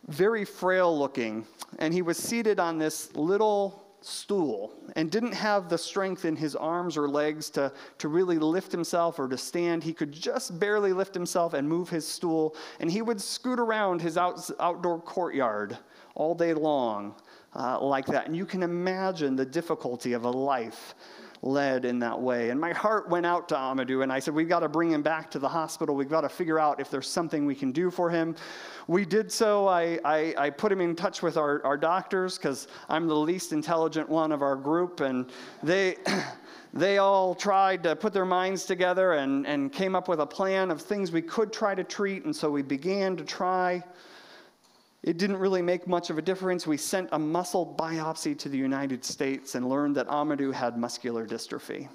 very 0.07 0.45
frail 0.45 0.97
looking, 0.97 1.45
and 1.79 1.93
he 1.93 2.01
was 2.01 2.17
seated 2.17 2.59
on 2.59 2.77
this 2.77 3.15
little 3.15 3.83
stool 4.01 4.73
and 4.95 5.11
didn't 5.11 5.33
have 5.33 5.69
the 5.69 5.77
strength 5.77 6.23
in 6.23 6.35
his 6.35 6.55
arms 6.55 6.95
or 6.95 7.09
legs 7.09 7.49
to, 7.49 7.71
to 7.97 8.07
really 8.07 8.37
lift 8.37 8.71
himself 8.71 9.19
or 9.19 9.27
to 9.27 9.37
stand. 9.37 9.83
He 9.83 9.93
could 9.93 10.11
just 10.11 10.59
barely 10.59 10.93
lift 10.93 11.13
himself 11.13 11.53
and 11.53 11.67
move 11.67 11.89
his 11.89 12.07
stool, 12.07 12.55
and 12.79 12.89
he 12.89 13.01
would 13.01 13.19
scoot 13.19 13.59
around 13.59 14.01
his 14.01 14.17
out, 14.17 14.49
outdoor 14.59 15.01
courtyard 15.01 15.77
all 16.15 16.35
day 16.35 16.53
long 16.53 17.15
uh, 17.55 17.79
like 17.81 18.05
that. 18.05 18.27
And 18.27 18.35
you 18.35 18.45
can 18.45 18.63
imagine 18.63 19.35
the 19.35 19.45
difficulty 19.45 20.13
of 20.13 20.23
a 20.23 20.31
life 20.31 20.95
led 21.41 21.85
in 21.85 21.99
that 21.99 22.19
way. 22.19 22.49
And 22.49 22.59
my 22.59 22.73
heart 22.73 23.09
went 23.09 23.25
out 23.25 23.47
to 23.49 23.55
Amadou, 23.55 24.03
and 24.03 24.11
I 24.11 24.19
said, 24.19 24.33
We've 24.33 24.49
got 24.49 24.61
to 24.61 24.69
bring 24.69 24.91
him 24.91 25.01
back 25.01 25.29
to 25.31 25.39
the 25.39 25.47
hospital. 25.47 25.95
We've 25.95 26.09
got 26.09 26.21
to 26.21 26.29
figure 26.29 26.59
out 26.59 26.79
if 26.79 26.89
there's 26.89 27.07
something 27.07 27.45
we 27.45 27.55
can 27.55 27.71
do 27.71 27.91
for 27.91 28.09
him. 28.09 28.35
We 28.87 29.05
did 29.05 29.31
so. 29.31 29.67
I, 29.67 29.99
I, 30.03 30.33
I 30.37 30.49
put 30.49 30.71
him 30.71 30.81
in 30.81 30.95
touch 30.95 31.21
with 31.21 31.37
our, 31.37 31.63
our 31.65 31.77
doctors 31.77 32.37
because 32.37 32.67
I'm 32.89 33.07
the 33.07 33.15
least 33.15 33.51
intelligent 33.51 34.09
one 34.09 34.31
of 34.31 34.41
our 34.41 34.55
group, 34.55 34.99
and 35.01 35.29
they. 35.63 35.97
they 36.73 36.97
all 36.97 37.33
tried 37.33 37.81
to 37.81 37.95
put 37.95 38.13
their 38.13 38.25
minds 38.25 38.65
together 38.65 39.13
and, 39.13 39.47
and 39.47 39.71
came 39.71 39.95
up 39.95 40.07
with 40.07 40.19
a 40.19 40.25
plan 40.25 40.69
of 40.69 40.81
things 40.81 41.11
we 41.11 41.21
could 41.21 41.51
try 41.51 41.73
to 41.73 41.83
treat, 41.83 42.25
and 42.25 42.35
so 42.35 42.51
we 42.51 42.61
began 42.61 43.15
to 43.15 43.23
try. 43.23 43.81
It 45.07 45.17
didn't 45.17 45.37
really 45.37 45.61
make 45.61 45.87
much 45.87 46.09
of 46.09 46.17
a 46.17 46.21
difference. 46.21 46.67
We 46.67 46.75
sent 46.75 47.07
a 47.13 47.17
muscle 47.17 47.77
biopsy 47.79 48.37
to 48.39 48.49
the 48.49 48.57
United 48.57 49.05
States 49.05 49.55
and 49.55 49.69
learned 49.69 49.95
that 49.95 50.05
Amadou 50.09 50.53
had 50.53 50.77
muscular 50.77 51.25
dystrophy. 51.25 51.87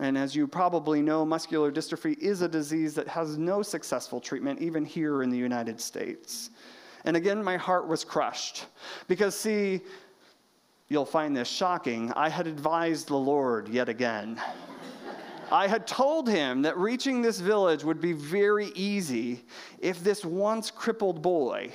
And 0.00 0.18
as 0.18 0.34
you 0.34 0.48
probably 0.48 1.00
know, 1.00 1.24
muscular 1.24 1.70
dystrophy 1.70 2.18
is 2.18 2.42
a 2.42 2.48
disease 2.48 2.94
that 2.94 3.06
has 3.06 3.38
no 3.38 3.62
successful 3.62 4.20
treatment, 4.20 4.60
even 4.60 4.84
here 4.84 5.22
in 5.22 5.30
the 5.30 5.38
United 5.38 5.80
States. 5.80 6.50
And 7.04 7.16
again, 7.16 7.40
my 7.44 7.56
heart 7.56 7.86
was 7.86 8.02
crushed. 8.02 8.66
Because, 9.06 9.38
see, 9.38 9.82
you'll 10.88 11.06
find 11.06 11.36
this 11.36 11.46
shocking. 11.46 12.12
I 12.16 12.30
had 12.30 12.48
advised 12.48 13.06
the 13.06 13.16
Lord 13.16 13.68
yet 13.68 13.88
again. 13.88 14.42
I 15.52 15.68
had 15.68 15.86
told 15.86 16.28
him 16.28 16.62
that 16.62 16.76
reaching 16.76 17.22
this 17.22 17.38
village 17.38 17.84
would 17.84 18.00
be 18.00 18.12
very 18.12 18.72
easy 18.74 19.44
if 19.78 20.02
this 20.02 20.24
once 20.24 20.68
crippled 20.68 21.22
boy 21.22 21.70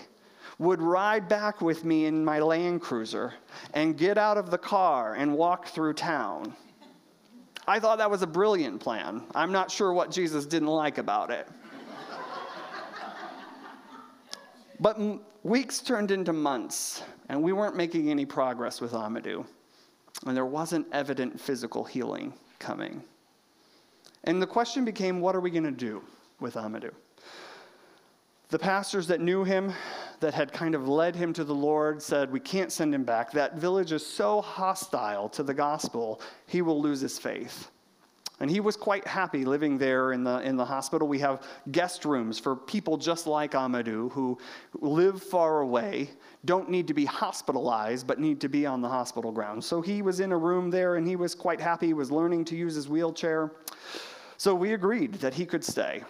would 0.60 0.82
ride 0.82 1.28
back 1.28 1.62
with 1.62 1.86
me 1.86 2.06
in 2.06 2.26
my 2.26 2.40
Land 2.40 2.82
Cruiser 2.82 3.34
and 3.74 3.98
get 3.98 4.18
out 4.18 4.38
of 4.38 4.50
the 4.50 4.58
car 4.58 5.14
and 5.14 5.36
walk 5.36 5.68
through 5.68 5.94
town. 5.94 6.54
I 7.68 7.80
thought 7.80 7.98
that 7.98 8.10
was 8.10 8.22
a 8.22 8.28
brilliant 8.28 8.80
plan. 8.80 9.24
I'm 9.36 9.52
not 9.52 9.70
sure 9.70 9.94
what 9.94 10.10
Jesus 10.10 10.46
didn't 10.46 10.70
like 10.70 10.98
about 10.98 11.30
it. 11.30 11.48
but 14.80 14.98
m- 14.98 15.20
weeks 15.44 15.80
turned 15.80 16.12
into 16.12 16.34
months, 16.34 17.04
and 17.30 17.42
we 17.42 17.54
weren't 17.54 17.76
making 17.76 18.10
any 18.10 18.26
progress 18.26 18.82
with 18.82 18.94
Amadou, 18.94 19.46
and 20.26 20.36
there 20.36 20.46
wasn't 20.46 20.88
evident 20.92 21.40
physical 21.40 21.84
healing 21.84 22.34
coming. 22.58 23.04
And 24.24 24.42
the 24.42 24.48
question 24.48 24.84
became 24.84 25.20
what 25.20 25.36
are 25.36 25.42
we 25.42 25.52
going 25.52 25.64
to 25.64 25.72
do 25.72 26.02
with 26.40 26.56
Amadou? 26.56 26.94
The 28.50 28.60
pastors 28.60 29.08
that 29.08 29.20
knew 29.20 29.44
him, 29.44 29.74
that 30.20 30.34
had 30.34 30.52
kind 30.52 30.76
of 30.76 30.88
led 30.88 31.16
him 31.16 31.34
to 31.34 31.44
the 31.44 31.56
Lord, 31.56 32.02
said, 32.02 32.32
We 32.32 32.40
can't 32.40 32.72
send 32.72 32.94
him 32.94 33.04
back. 33.04 33.32
That 33.32 33.56
village 33.56 33.92
is 33.92 34.06
so 34.06 34.42
hostile 34.42 35.30
to 35.30 35.44
the 35.44 35.54
gospel, 35.54 36.22
he 36.48 36.62
will 36.62 36.82
lose 36.82 37.02
his 37.02 37.20
faith. 37.20 37.70
And 38.40 38.52
he 38.52 38.60
was 38.60 38.78
quite 38.78 39.08
happy 39.08 39.46
living 39.46 39.80
there 39.80 40.12
in 40.12 40.24
the, 40.24 40.40
in 40.42 40.58
the 40.58 40.66
hospital. 40.66 41.08
We 41.08 41.18
have 41.20 41.42
guest 41.72 42.06
rooms 42.06 42.38
for 42.38 42.56
people 42.56 42.96
just 42.96 43.26
like 43.26 43.54
Amadou 43.54 44.12
who 44.12 44.38
live 44.80 45.24
far 45.24 45.62
away, 45.62 46.12
don't 46.46 46.70
need 46.70 46.88
to 46.88 46.94
be 46.94 47.06
hospitalized, 47.06 48.06
but 48.06 48.20
need 48.20 48.40
to 48.42 48.48
be 48.48 48.68
on 48.68 48.82
the 48.82 48.88
hospital 48.88 49.32
grounds. 49.32 49.66
So 49.66 49.82
he 49.82 50.04
was 50.04 50.20
in 50.20 50.32
a 50.32 50.38
room 50.38 50.70
there 50.70 50.98
and 50.98 51.08
he 51.08 51.16
was 51.16 51.34
quite 51.34 51.60
happy. 51.60 51.88
He 51.88 51.94
was 51.94 52.12
learning 52.12 52.46
to 52.46 52.56
use 52.56 52.76
his 52.76 52.88
wheelchair. 52.88 53.54
So 54.38 54.54
we 54.54 54.74
agreed 54.74 55.16
that 55.16 55.34
he 55.34 55.46
could 55.46 55.64
stay. 55.64 56.04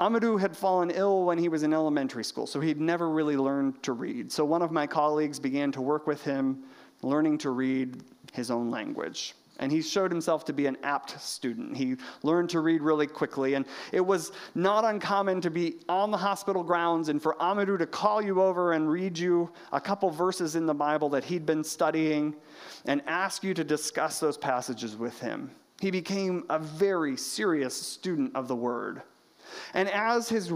Amadou 0.00 0.40
had 0.40 0.56
fallen 0.56 0.90
ill 0.90 1.24
when 1.24 1.38
he 1.38 1.48
was 1.48 1.62
in 1.62 1.72
elementary 1.72 2.24
school, 2.24 2.46
so 2.46 2.60
he'd 2.60 2.80
never 2.80 3.10
really 3.10 3.36
learned 3.36 3.80
to 3.84 3.92
read. 3.92 4.32
So 4.32 4.44
one 4.44 4.62
of 4.62 4.72
my 4.72 4.86
colleagues 4.86 5.38
began 5.38 5.70
to 5.72 5.80
work 5.80 6.06
with 6.06 6.22
him, 6.24 6.64
learning 7.02 7.38
to 7.38 7.50
read 7.50 8.02
his 8.32 8.50
own 8.50 8.70
language. 8.70 9.34
And 9.60 9.70
he 9.70 9.82
showed 9.82 10.10
himself 10.10 10.44
to 10.46 10.52
be 10.52 10.66
an 10.66 10.76
apt 10.82 11.20
student. 11.20 11.76
He 11.76 11.94
learned 12.24 12.50
to 12.50 12.60
read 12.60 12.82
really 12.82 13.06
quickly. 13.06 13.54
And 13.54 13.64
it 13.92 14.00
was 14.00 14.32
not 14.56 14.84
uncommon 14.84 15.40
to 15.42 15.50
be 15.50 15.76
on 15.88 16.10
the 16.10 16.16
hospital 16.16 16.64
grounds 16.64 17.08
and 17.08 17.22
for 17.22 17.36
Amadou 17.36 17.78
to 17.78 17.86
call 17.86 18.20
you 18.20 18.42
over 18.42 18.72
and 18.72 18.90
read 18.90 19.16
you 19.16 19.48
a 19.72 19.80
couple 19.80 20.10
verses 20.10 20.56
in 20.56 20.66
the 20.66 20.74
Bible 20.74 21.08
that 21.10 21.22
he'd 21.22 21.46
been 21.46 21.62
studying 21.62 22.34
and 22.86 23.00
ask 23.06 23.44
you 23.44 23.54
to 23.54 23.62
discuss 23.62 24.18
those 24.18 24.36
passages 24.36 24.96
with 24.96 25.20
him. 25.20 25.52
He 25.80 25.92
became 25.92 26.44
a 26.50 26.58
very 26.58 27.16
serious 27.16 27.80
student 27.80 28.34
of 28.34 28.48
the 28.48 28.56
word. 28.56 29.02
And 29.74 29.88
as 29.88 30.28
his 30.28 30.52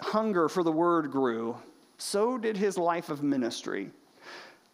hunger 0.00 0.48
for 0.48 0.62
the 0.62 0.72
word 0.72 1.10
grew, 1.10 1.56
so 1.98 2.38
did 2.38 2.56
his 2.56 2.76
life 2.76 3.08
of 3.08 3.22
ministry. 3.22 3.90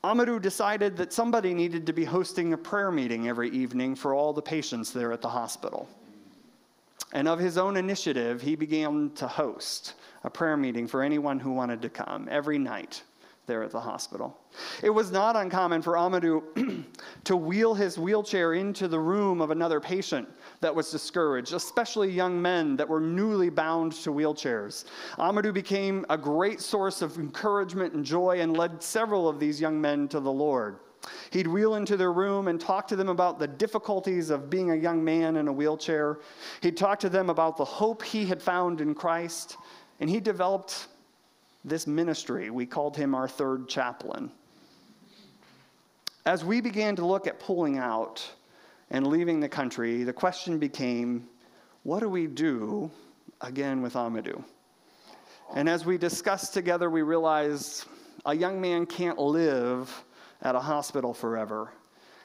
Amadou 0.05 0.41
decided 0.41 0.97
that 0.97 1.13
somebody 1.13 1.53
needed 1.53 1.87
to 1.87 1.93
be 1.93 2.05
hosting 2.05 2.53
a 2.53 2.59
prayer 2.59 2.91
meeting 2.91 3.29
every 3.29 3.51
evening 3.51 3.95
for 3.95 4.15
all 4.15 4.33
the 4.33 4.43
patients 4.43 4.93
there 4.93 5.13
at 5.13 5.21
the 5.21 5.29
hospital. 5.29 5.89
And 7.13 7.27
of 7.27 7.39
his 7.39 7.59
own 7.59 7.77
initiative, 7.77 8.41
he 8.41 8.55
began 8.55 9.11
to 9.17 9.27
host 9.27 9.95
a 10.25 10.31
prayer 10.31 10.57
meeting 10.57 10.87
for 10.87 11.03
anyone 11.03 11.41
who 11.41 11.53
wanted 11.53 11.83
to 11.83 11.89
come 11.89 12.29
every 12.31 12.59
night 12.59 13.03
there 13.49 13.65
at 13.65 13.73
the 13.73 13.81
hospital. 13.81 14.39
It 14.85 14.91
was 14.91 15.11
not 15.11 15.35
uncommon 15.35 15.83
for 15.83 15.95
Amadou 15.95 16.85
to 17.25 17.37
wheel 17.37 17.75
his 17.75 17.99
wheelchair 17.99 18.55
into 18.55 18.87
the 18.87 19.01
room 19.01 19.41
of 19.41 19.51
another 19.51 19.81
patient 19.81 20.29
that 20.61 20.73
was 20.73 20.93
discouraged, 20.93 21.53
especially 21.53 22.09
young 22.13 22.41
men 22.41 22.77
that 22.77 22.89
were 22.89 23.01
newly 23.01 23.51
bound 23.51 23.91
to 23.93 24.13
wheelchairs. 24.13 24.85
Amadou 25.19 25.53
became 25.53 26.07
a 26.09 26.17
great 26.17 26.61
source 26.61 27.03
of 27.03 27.19
encouragement 27.19 27.95
and 27.95 28.05
joy 28.05 28.41
and 28.41 28.57
led 28.57 28.81
several 28.81 29.29
of 29.29 29.41
these 29.41 29.61
young 29.61 29.81
men 29.81 30.07
to 30.07 30.21
the 30.21 30.31
Lord. 30.31 30.77
He'd 31.31 31.47
wheel 31.47 31.75
into 31.75 31.97
their 31.97 32.13
room 32.13 32.49
and 32.49 32.61
talk 32.61 32.87
to 32.89 32.97
them 32.97 33.09
about 33.09 33.39
the 33.39 33.47
difficulties 33.47 34.31
of 34.31 34.51
being 34.51 34.71
a 34.71 34.77
young 34.77 35.03
man 35.03 35.37
in 35.37 35.49
a 35.49 35.53
wheelchair. 35.53 36.19
He'd 36.61 36.77
talk 36.77 37.01
to 37.01 37.09
them 37.09 37.31
about 37.31 37.57
the 37.57 37.65
hope 37.65 38.03
he 38.03 38.27
had 38.27 38.43
found 38.43 38.81
in 38.81 38.95
Christ, 38.95 39.57
and 40.01 40.11
he 40.11 40.21
developed 40.21 40.89
this 41.65 41.87
ministry. 41.87 42.51
We 42.51 42.67
called 42.67 42.97
him 42.97 43.15
our 43.15 43.29
third 43.29 43.69
chaplain. 43.69 44.31
As 46.27 46.45
we 46.45 46.61
began 46.61 46.97
to 46.97 47.07
look 47.07 47.27
at 47.27 47.41
pulling 47.41 47.79
out 47.79 48.29
and 48.91 49.07
leaving 49.07 49.41
the 49.41 49.49
country, 49.49 50.05
the 50.05 50.13
question 50.13 50.59
became 50.59 51.29
what 51.85 52.01
do 52.01 52.09
we 52.09 52.27
do 52.27 52.91
again 53.41 53.83
with 53.83 53.95
Amadou? 53.95 54.45
And 55.55 55.69
as 55.69 55.87
we 55.87 55.97
discussed 55.97 56.53
together, 56.53 56.91
we 56.91 57.03
realized 57.03 57.87
a 58.27 58.35
young 58.35 58.61
man 58.61 58.85
can't 58.85 59.19
live 59.19 60.05
at 60.43 60.55
a 60.55 60.61
hospital 60.61 61.15
forever. 61.15 61.73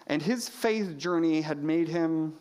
And 0.08 0.22
his 0.22 0.50
faith 0.50 0.98
journey 0.98 1.42
had 1.42 1.64
made 1.64 1.88
him 1.88 2.34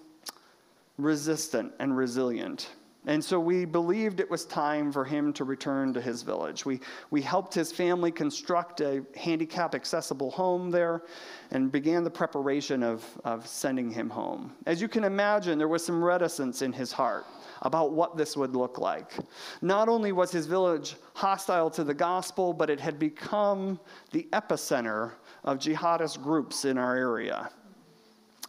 resistant 0.99 1.73
and 1.79 1.97
resilient. 1.97 2.69
And 3.05 3.25
so 3.25 3.41
we 3.41 3.65
believed 3.65 4.21
it 4.21 4.31
was 4.31 4.45
time 4.45 4.93
for 4.93 5.05
him 5.05 5.33
to 5.33 5.45
return 5.45 5.93
to 5.95 6.01
his 6.01 6.23
village. 6.23 6.65
We, 6.65 6.79
we 7.11 7.21
helped 7.21 7.53
his 7.53 7.73
family 7.73 8.12
construct 8.12 8.81
a 8.81 9.05
handicap 9.17 9.75
accessible 9.75 10.31
home 10.31 10.71
there 10.71 11.03
and 11.51 11.73
began 11.73 12.05
the 12.05 12.11
preparation 12.11 12.85
of, 12.85 13.05
of 13.25 13.45
sending 13.45 13.91
him 13.91 14.09
home. 14.09 14.53
As 14.67 14.81
you 14.81 14.87
can 14.87 15.03
imagine, 15.03 15.59
there 15.59 15.67
was 15.67 15.85
some 15.85 16.03
reticence 16.03 16.62
in 16.62 16.73
his 16.73 16.93
heart 16.93 17.27
about 17.62 17.93
what 17.93 18.17
this 18.17 18.37
would 18.37 18.55
look 18.55 18.79
like. 18.79 19.15
Not 19.62 19.88
only 19.88 20.12
was 20.12 20.31
his 20.31 20.47
village 20.47 20.95
hostile 21.15 21.71
to 21.71 21.83
the 21.83 21.95
gospel, 21.95 22.53
but 22.53 22.71
it 22.71 22.79
had 22.79 23.01
become 23.01 23.81
the 24.12 24.29
epicenter 24.33 25.12
of 25.43 25.59
jihadist 25.59 26.23
groups 26.23 26.65
in 26.65 26.79
our 26.79 26.97
area. 26.97 27.51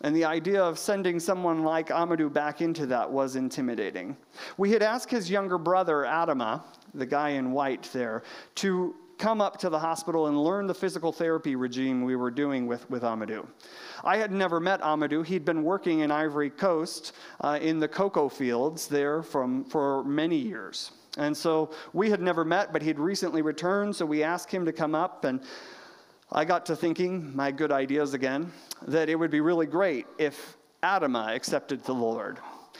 And 0.02 0.16
the 0.16 0.26
idea 0.26 0.62
of 0.62 0.78
sending 0.78 1.20
someone 1.20 1.64
like 1.64 1.90
Amadou 1.90 2.32
back 2.32 2.62
into 2.62 2.86
that 2.88 3.10
was 3.10 3.36
intimidating. 3.36 4.18
We 4.58 4.72
had 4.72 4.82
asked 4.82 5.10
his 5.10 5.30
younger 5.30 5.58
brother, 5.58 6.04
Adama, 6.04 6.64
the 6.94 7.06
guy 7.06 7.30
in 7.30 7.52
white 7.52 7.90
there, 7.94 8.24
to 8.56 8.96
come 9.18 9.40
up 9.40 9.58
to 9.60 9.70
the 9.70 9.80
hospital 9.80 10.28
and 10.28 10.44
learn 10.44 10.68
the 10.68 10.74
physical 10.74 11.12
therapy 11.12 11.56
regime 11.56 12.04
we 12.04 12.16
were 12.16 12.32
doing 12.32 12.68
with, 12.68 12.90
with 12.90 13.04
Amadou. 13.04 13.48
I 14.04 14.18
had 14.18 14.32
never 14.32 14.60
met 14.60 14.82
Amadou. 14.82 15.26
He'd 15.26 15.46
been 15.46 15.64
working 15.64 16.00
in 16.00 16.12
Ivory 16.12 16.50
Coast 16.50 17.14
uh, 17.40 17.60
in 17.62 17.80
the 17.80 17.88
cocoa 17.88 18.28
fields 18.28 18.88
there 18.88 19.24
from, 19.24 19.64
for 19.66 20.04
many 20.04 20.38
years. 20.38 20.92
And 21.18 21.38
so 21.38 21.72
we 21.94 22.10
had 22.10 22.22
never 22.22 22.44
met, 22.44 22.74
but 22.74 22.82
he'd 22.82 23.00
recently 23.00 23.42
returned, 23.42 23.96
so 23.96 24.06
we 24.06 24.24
asked 24.24 24.52
him 24.52 24.66
to 24.66 24.74
come 24.74 24.96
up 24.96 25.26
and 25.26 25.42
I 26.36 26.46
got 26.46 26.66
to 26.66 26.76
thinking, 26.76 27.36
my 27.36 27.52
good 27.52 27.72
ideas 27.72 28.16
again, 28.16 28.52
that 28.88 29.08
it 29.08 29.14
would 29.14 29.30
be 29.30 29.40
really 29.40 29.68
great 29.68 30.08
if 30.18 30.58
Adama 30.82 31.36
accepted 31.36 31.84
the 31.84 31.94
Lord. 31.94 32.40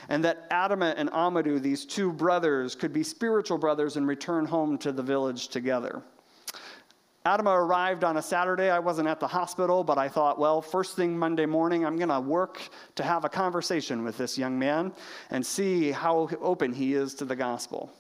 And 0.10 0.26
that 0.26 0.50
Adama 0.50 0.96
and 0.98 1.12
Amadou, 1.12 1.62
these 1.62 1.86
two 1.86 2.12
brothers, 2.12 2.74
could 2.74 2.92
be 2.92 3.04
spiritual 3.04 3.60
brothers 3.60 3.96
and 3.96 4.08
return 4.08 4.46
home 4.46 4.80
to 4.80 4.92
the 4.92 5.04
village 5.04 5.50
together. 5.50 6.02
Adama 7.28 7.56
arrived 7.56 8.04
on 8.04 8.18
a 8.18 8.24
Saturday. 8.24 8.72
I 8.72 8.80
wasn't 8.80 9.08
at 9.08 9.20
the 9.20 9.28
hospital, 9.28 9.84
but 9.84 10.00
I 10.00 10.10
thought, 10.10 10.40
well, 10.40 10.60
first 10.60 10.96
thing 10.96 11.16
Monday 11.16 11.46
morning, 11.46 11.86
I'm 11.86 11.96
going 11.96 12.10
to 12.10 12.20
work 12.20 12.60
to 12.96 13.04
have 13.04 13.24
a 13.24 13.30
conversation 13.30 14.04
with 14.04 14.18
this 14.18 14.36
young 14.36 14.58
man 14.58 14.92
and 15.30 15.46
see 15.46 15.92
how 15.92 16.28
open 16.42 16.74
he 16.74 16.96
is 16.96 17.14
to 17.16 17.26
the 17.26 17.36
gospel. 17.36 17.94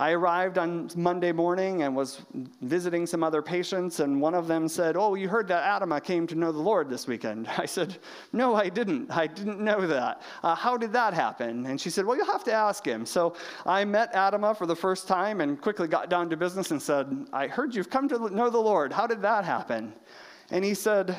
I 0.00 0.12
arrived 0.12 0.56
on 0.56 0.90
Monday 0.96 1.30
morning 1.30 1.82
and 1.82 1.94
was 1.94 2.22
visiting 2.62 3.06
some 3.06 3.22
other 3.22 3.42
patients, 3.42 4.00
and 4.00 4.18
one 4.18 4.34
of 4.34 4.48
them 4.48 4.66
said, 4.66 4.96
Oh, 4.96 5.14
you 5.14 5.28
heard 5.28 5.46
that 5.48 5.62
Adama 5.62 6.02
came 6.02 6.26
to 6.28 6.34
know 6.34 6.52
the 6.52 6.58
Lord 6.58 6.88
this 6.88 7.06
weekend. 7.06 7.48
I 7.58 7.66
said, 7.66 7.98
No, 8.32 8.54
I 8.54 8.70
didn't. 8.70 9.10
I 9.10 9.26
didn't 9.26 9.60
know 9.60 9.86
that. 9.86 10.22
Uh, 10.42 10.54
how 10.54 10.78
did 10.78 10.94
that 10.94 11.12
happen? 11.12 11.66
And 11.66 11.78
she 11.78 11.90
said, 11.90 12.06
Well, 12.06 12.16
you'll 12.16 12.24
have 12.24 12.44
to 12.44 12.52
ask 12.52 12.82
him. 12.82 13.04
So 13.04 13.34
I 13.66 13.84
met 13.84 14.14
Adama 14.14 14.56
for 14.56 14.64
the 14.64 14.74
first 14.74 15.06
time 15.06 15.42
and 15.42 15.60
quickly 15.60 15.86
got 15.86 16.08
down 16.08 16.30
to 16.30 16.36
business 16.38 16.70
and 16.70 16.80
said, 16.80 17.26
I 17.34 17.46
heard 17.46 17.74
you've 17.74 17.90
come 17.90 18.08
to 18.08 18.34
know 18.34 18.48
the 18.48 18.56
Lord. 18.56 18.94
How 18.94 19.06
did 19.06 19.20
that 19.20 19.44
happen? 19.44 19.92
And 20.50 20.64
he 20.64 20.72
said, 20.72 21.14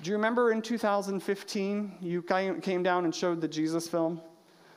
Do 0.00 0.08
you 0.08 0.16
remember 0.16 0.50
in 0.50 0.62
2015 0.62 1.98
you 2.00 2.22
came 2.22 2.82
down 2.82 3.04
and 3.04 3.14
showed 3.14 3.42
the 3.42 3.48
Jesus 3.48 3.86
film? 3.86 4.22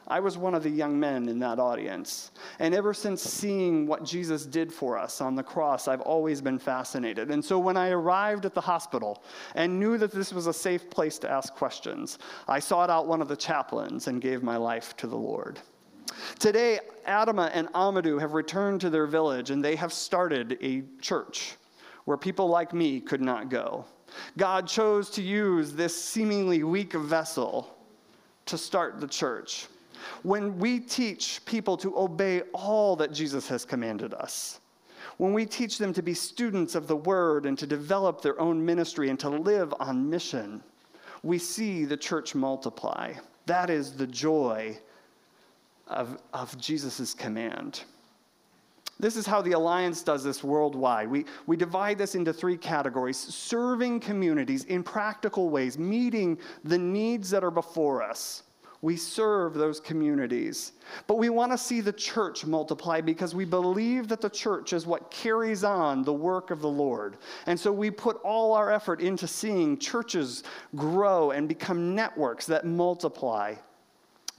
I 0.08 0.20
was 0.20 0.38
one 0.38 0.56
of 0.56 0.64
the 0.64 0.70
young 0.70 1.00
men 1.00 1.30
in 1.30 1.40
that 1.40 1.60
audience. 1.60 2.32
And 2.60 2.74
ever 2.74 2.94
since 2.94 3.22
seeing 3.22 3.88
what 3.88 4.04
Jesus 4.04 4.46
did 4.46 4.74
for 4.74 4.98
us 4.98 5.22
on 5.22 5.36
the 5.36 5.44
cross, 5.44 5.88
I've 5.88 6.02
always 6.02 6.42
been 6.42 6.60
fascinated. 6.60 7.32
And 7.32 7.44
so 7.44 7.60
when 7.60 7.78
I 7.78 7.90
arrived 7.90 8.46
at 8.46 8.54
the 8.54 8.62
hospital 8.62 9.24
and 9.56 9.80
knew 9.80 9.98
that 9.98 10.12
this 10.12 10.34
was 10.34 10.48
a 10.48 10.54
safe 10.54 10.90
place 10.90 11.18
to 11.20 11.30
ask 11.30 11.54
questions, 11.54 12.20
I 12.48 12.60
sought 12.60 12.90
out 12.90 13.08
one 13.08 13.22
of 13.22 13.28
the 13.28 13.36
chaplains 13.36 14.08
and 14.08 14.22
gave 14.22 14.44
my 14.44 14.58
life 14.58 14.96
to 14.98 15.08
the 15.08 15.18
Lord. 15.18 15.60
Today, 16.40 16.80
Adama 17.08 17.50
and 17.54 17.68
Amadou 17.74 18.20
have 18.20 18.34
returned 18.34 18.82
to 18.82 18.90
their 18.90 19.08
village 19.08 19.50
and 19.50 19.64
they 19.64 19.76
have 19.76 19.94
started 19.94 20.58
a 20.62 20.84
church 21.02 21.56
where 22.06 22.18
people 22.18 22.48
like 22.48 22.74
me 22.74 23.00
could 23.00 23.22
not 23.22 23.50
go. 23.50 23.86
God 24.38 24.68
chose 24.68 25.10
to 25.12 25.22
use 25.22 25.74
this 25.74 25.96
seemingly 25.96 26.64
weak 26.64 26.94
vessel 26.94 27.78
to 28.46 28.58
start 28.58 29.00
the 29.00 29.08
church. 29.08 29.68
When 30.24 30.58
we 30.58 30.80
teach 30.80 31.44
people 31.46 31.78
to 31.78 31.98
obey 31.98 32.42
all 32.54 32.96
that 32.98 33.14
Jesus 33.14 33.48
has 33.48 33.66
commanded 33.66 34.14
us, 34.14 34.60
when 35.18 35.34
we 35.34 35.46
teach 35.46 35.78
them 35.78 35.94
to 35.94 36.02
be 36.02 36.14
students 36.14 36.76
of 36.76 36.88
the 36.88 36.96
word 36.96 37.46
and 37.46 37.58
to 37.58 37.68
develop 37.68 38.22
their 38.22 38.40
own 38.40 38.64
ministry 38.64 39.10
and 39.10 39.20
to 39.20 39.30
live 39.30 39.74
on 39.80 40.10
mission, 40.10 40.64
we 41.24 41.38
see 41.38 41.86
the 41.86 41.98
church 41.98 42.34
multiply. 42.34 43.14
That 43.46 43.70
is 43.70 43.94
the 43.94 44.08
joy 44.08 44.78
of, 45.88 46.18
of 46.34 46.58
Jesus' 46.58 47.14
command. 47.14 47.84
This 49.00 49.16
is 49.16 49.26
how 49.26 49.42
the 49.42 49.54
Alliance 49.54 50.04
does 50.04 50.24
this 50.24 50.44
worldwide. 50.44 51.10
We, 51.10 51.26
we 51.48 51.58
divide 51.58 51.98
this 51.98 52.14
into 52.14 52.32
three 52.32 52.58
categories 52.58 53.18
serving 53.18 54.00
communities 54.00 54.66
in 54.66 54.84
practical 54.84 55.50
ways, 55.50 55.78
meeting 55.80 56.38
the 56.64 56.78
needs 56.78 57.32
that 57.32 57.44
are 57.44 57.52
before 57.52 58.04
us 58.04 58.44
we 58.82 58.98
serve 58.98 59.54
those 59.54 59.80
communities. 59.80 60.74
But 61.06 61.20
we 61.20 61.30
want 61.30 61.52
to 61.52 61.58
see 61.58 61.82
the 61.82 61.94
church 61.94 62.46
multiply 62.46 63.00
because 63.00 63.36
we 63.36 63.46
believe 63.46 64.08
that 64.08 64.22
the 64.22 64.30
church 64.30 64.74
is 64.74 64.88
what 64.88 65.12
carries 65.12 65.64
on 65.64 66.04
the 66.04 66.14
work 66.14 66.50
of 66.50 66.62
the 66.62 66.70
Lord. 66.70 67.18
And 67.46 67.60
so 67.60 67.72
we 67.72 67.92
put 67.92 68.20
all 68.24 68.54
our 68.54 68.72
effort 68.72 69.00
into 69.00 69.28
seeing 69.28 69.78
churches 69.78 70.44
grow 70.76 71.32
and 71.32 71.48
become 71.48 71.94
networks 71.94 72.48
that 72.48 72.66
multiply. 72.66 73.54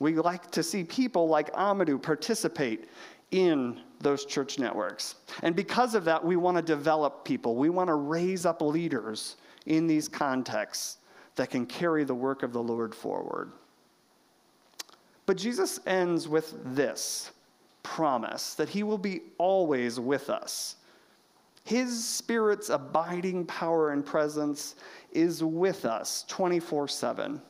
We 0.00 0.16
like 0.16 0.50
to 0.50 0.62
see 0.64 0.82
people 0.82 1.28
like 1.28 1.52
Amadou 1.52 2.02
participate 2.02 2.88
in 3.30 3.80
those 4.00 4.24
church 4.26 4.58
networks. 4.58 5.14
And 5.42 5.54
because 5.54 5.94
of 5.94 6.04
that, 6.06 6.22
we 6.22 6.34
want 6.34 6.56
to 6.56 6.62
develop 6.62 7.24
people. 7.24 7.54
We 7.54 7.70
want 7.70 7.88
to 7.88 7.94
raise 7.94 8.44
up 8.44 8.60
leaders 8.60 9.36
in 9.66 9.86
these 9.86 10.08
contexts 10.08 10.98
that 11.36 11.48
can 11.48 11.64
carry 11.64 12.02
the 12.02 12.14
work 12.14 12.42
of 12.42 12.52
the 12.52 12.62
Lord 12.62 12.92
forward. 12.92 13.52
But 15.26 15.36
Jesus 15.36 15.80
ends 15.86 16.28
with 16.28 16.54
this 16.74 17.30
promise 17.82 18.54
that 18.54 18.68
he 18.68 18.82
will 18.82 18.98
be 18.98 19.22
always 19.38 19.98
with 19.98 20.30
us. 20.30 20.76
His 21.64 22.04
Spirit's 22.06 22.70
abiding 22.70 23.46
power 23.46 23.92
and 23.92 24.04
presence 24.04 24.74
is 25.12 25.44
with 25.44 25.84
us 25.84 26.24
24 26.28 26.88
7. 26.88 27.40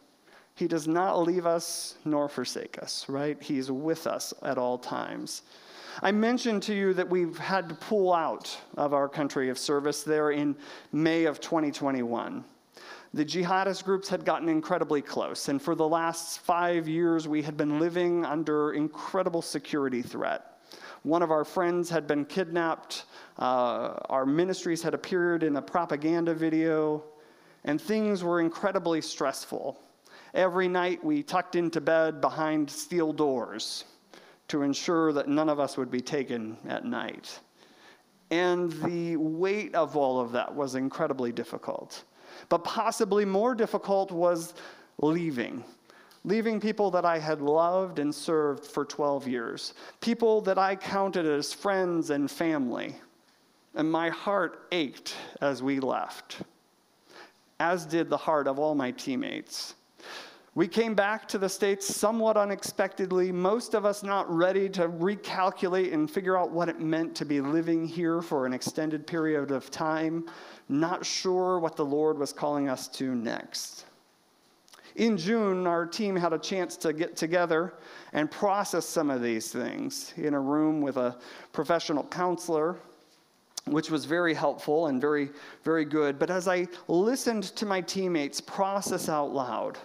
He 0.54 0.68
does 0.68 0.86
not 0.86 1.22
leave 1.22 1.46
us 1.46 1.96
nor 2.04 2.28
forsake 2.28 2.78
us, 2.82 3.08
right? 3.08 3.42
He's 3.42 3.70
with 3.70 4.06
us 4.06 4.34
at 4.42 4.58
all 4.58 4.76
times. 4.76 5.42
I 6.02 6.12
mentioned 6.12 6.62
to 6.64 6.74
you 6.74 6.94
that 6.94 7.08
we've 7.08 7.38
had 7.38 7.68
to 7.70 7.74
pull 7.74 8.12
out 8.12 8.56
of 8.76 8.92
our 8.92 9.08
country 9.08 9.48
of 9.48 9.58
service 9.58 10.02
there 10.02 10.30
in 10.30 10.56
May 10.92 11.24
of 11.24 11.40
2021 11.40 12.44
the 13.14 13.24
jihadist 13.24 13.84
groups 13.84 14.08
had 14.08 14.24
gotten 14.24 14.48
incredibly 14.48 15.02
close. 15.02 15.48
And 15.48 15.60
for 15.60 15.74
the 15.74 15.86
last 15.86 16.40
five 16.40 16.88
years, 16.88 17.28
we 17.28 17.42
had 17.42 17.56
been 17.56 17.78
living 17.78 18.24
under 18.24 18.72
incredible 18.72 19.42
security 19.42 20.02
threat. 20.02 20.58
One 21.02 21.22
of 21.22 21.30
our 21.30 21.44
friends 21.44 21.90
had 21.90 22.06
been 22.06 22.24
kidnapped. 22.24 23.04
Uh, 23.38 23.98
our 24.08 24.24
ministries 24.24 24.82
had 24.82 24.94
appeared 24.94 25.42
in 25.42 25.56
a 25.56 25.62
propaganda 25.62 26.32
video, 26.32 27.04
and 27.64 27.80
things 27.80 28.24
were 28.24 28.40
incredibly 28.40 29.00
stressful. 29.00 29.78
Every 30.32 30.68
night 30.68 31.04
we 31.04 31.22
tucked 31.22 31.56
into 31.56 31.80
bed 31.80 32.20
behind 32.20 32.70
steel 32.70 33.12
doors 33.12 33.84
to 34.48 34.62
ensure 34.62 35.12
that 35.12 35.28
none 35.28 35.48
of 35.48 35.60
us 35.60 35.76
would 35.76 35.90
be 35.90 36.00
taken 36.00 36.56
at 36.68 36.84
night. 36.84 37.38
And 38.30 38.72
the 38.72 39.16
weight 39.16 39.74
of 39.74 39.96
all 39.96 40.18
of 40.18 40.32
that 40.32 40.54
was 40.54 40.74
incredibly 40.74 41.32
difficult. 41.32 42.04
But 42.48 42.64
possibly 42.64 43.24
more 43.24 43.54
difficult 43.54 44.10
was 44.10 44.54
leaving. 44.98 45.64
Leaving 46.24 46.60
people 46.60 46.90
that 46.92 47.04
I 47.04 47.18
had 47.18 47.40
loved 47.40 47.98
and 47.98 48.14
served 48.14 48.64
for 48.64 48.84
12 48.84 49.26
years, 49.26 49.74
people 50.00 50.40
that 50.42 50.58
I 50.58 50.76
counted 50.76 51.26
as 51.26 51.52
friends 51.52 52.10
and 52.10 52.30
family. 52.30 52.94
And 53.74 53.90
my 53.90 54.10
heart 54.10 54.66
ached 54.70 55.16
as 55.40 55.62
we 55.62 55.80
left, 55.80 56.42
as 57.58 57.86
did 57.86 58.08
the 58.08 58.16
heart 58.16 58.46
of 58.46 58.58
all 58.58 58.74
my 58.74 58.92
teammates. 58.92 59.74
We 60.54 60.68
came 60.68 60.94
back 60.94 61.26
to 61.28 61.38
the 61.38 61.48
States 61.48 61.86
somewhat 61.86 62.36
unexpectedly, 62.36 63.32
most 63.32 63.72
of 63.72 63.86
us 63.86 64.02
not 64.02 64.30
ready 64.30 64.68
to 64.70 64.86
recalculate 64.86 65.94
and 65.94 66.10
figure 66.10 66.36
out 66.36 66.50
what 66.50 66.68
it 66.68 66.78
meant 66.78 67.14
to 67.16 67.24
be 67.24 67.40
living 67.40 67.86
here 67.86 68.20
for 68.20 68.44
an 68.44 68.52
extended 68.52 69.06
period 69.06 69.50
of 69.50 69.70
time, 69.70 70.26
not 70.68 71.06
sure 71.06 71.58
what 71.58 71.74
the 71.74 71.84
Lord 71.84 72.18
was 72.18 72.34
calling 72.34 72.68
us 72.68 72.86
to 72.88 73.14
next. 73.14 73.86
In 74.96 75.16
June, 75.16 75.66
our 75.66 75.86
team 75.86 76.14
had 76.14 76.34
a 76.34 76.38
chance 76.38 76.76
to 76.78 76.92
get 76.92 77.16
together 77.16 77.72
and 78.12 78.30
process 78.30 78.84
some 78.84 79.08
of 79.08 79.22
these 79.22 79.50
things 79.50 80.12
in 80.18 80.34
a 80.34 80.40
room 80.40 80.82
with 80.82 80.98
a 80.98 81.16
professional 81.54 82.04
counselor, 82.04 82.76
which 83.64 83.90
was 83.90 84.04
very 84.04 84.34
helpful 84.34 84.88
and 84.88 85.00
very, 85.00 85.30
very 85.64 85.86
good. 85.86 86.18
But 86.18 86.28
as 86.28 86.46
I 86.46 86.68
listened 86.88 87.44
to 87.56 87.64
my 87.64 87.80
teammates 87.80 88.38
process 88.38 89.08
out 89.08 89.32
loud, 89.32 89.78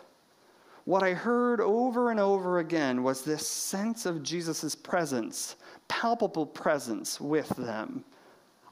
what 0.88 1.04
I 1.04 1.12
heard 1.12 1.60
over 1.60 2.12
and 2.12 2.19
over 2.19 2.60
again 2.60 3.04
was 3.04 3.21
this 3.21 3.45
sense 3.45 4.06
of 4.06 4.23
Jesus' 4.23 4.73
presence, 4.73 5.58
palpable 5.89 6.45
presence 6.45 7.19
with 7.19 7.50
them. 7.58 8.06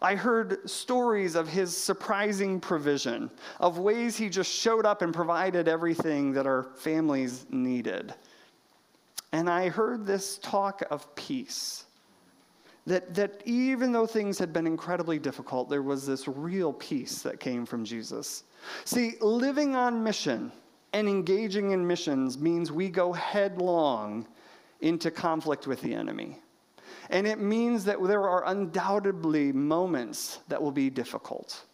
I 0.02 0.16
heard 0.16 0.70
stories 0.70 1.36
of 1.36 1.50
his 1.50 1.76
surprising 1.76 2.62
provision, 2.62 3.30
of 3.60 3.80
ways 3.80 4.16
he 4.16 4.30
just 4.30 4.50
showed 4.50 4.86
up 4.86 5.02
and 5.02 5.14
provided 5.14 5.68
everything 5.68 6.32
that 6.32 6.48
our 6.48 6.64
families 6.78 7.48
needed. 7.50 8.16
And 9.34 9.50
I 9.50 9.68
heard 9.68 10.06
this 10.06 10.38
talk 10.38 10.84
of 10.90 11.14
peace. 11.16 11.84
That, 12.88 13.14
that 13.16 13.42
even 13.44 13.92
though 13.92 14.08
things 14.08 14.40
had 14.40 14.54
been 14.54 14.68
incredibly 14.68 15.20
difficult, 15.20 15.70
there 15.70 15.84
was 15.84 16.08
this 16.08 16.30
real 16.30 16.72
peace 16.72 17.24
that 17.24 17.42
came 17.42 17.66
from 17.66 17.84
Jesus. 17.84 18.46
See, 18.86 19.16
living 19.20 19.76
on 19.76 20.02
mission, 20.02 20.54
and 20.96 21.10
engaging 21.10 21.72
in 21.72 21.86
missions 21.86 22.38
means 22.38 22.72
we 22.72 22.88
go 22.88 23.12
headlong 23.12 24.26
into 24.80 25.12
conflict 25.12 25.68
with 25.68 25.82
the 25.82 25.94
enemy. 25.94 26.40
And 27.10 27.28
it 27.28 27.38
means 27.38 27.84
that 27.84 28.02
there 28.02 28.30
are 28.30 28.48
undoubtedly 28.48 29.52
moments 29.52 30.40
that 30.48 30.62
will 30.62 30.72
be 30.72 30.90
difficult. 30.90 31.66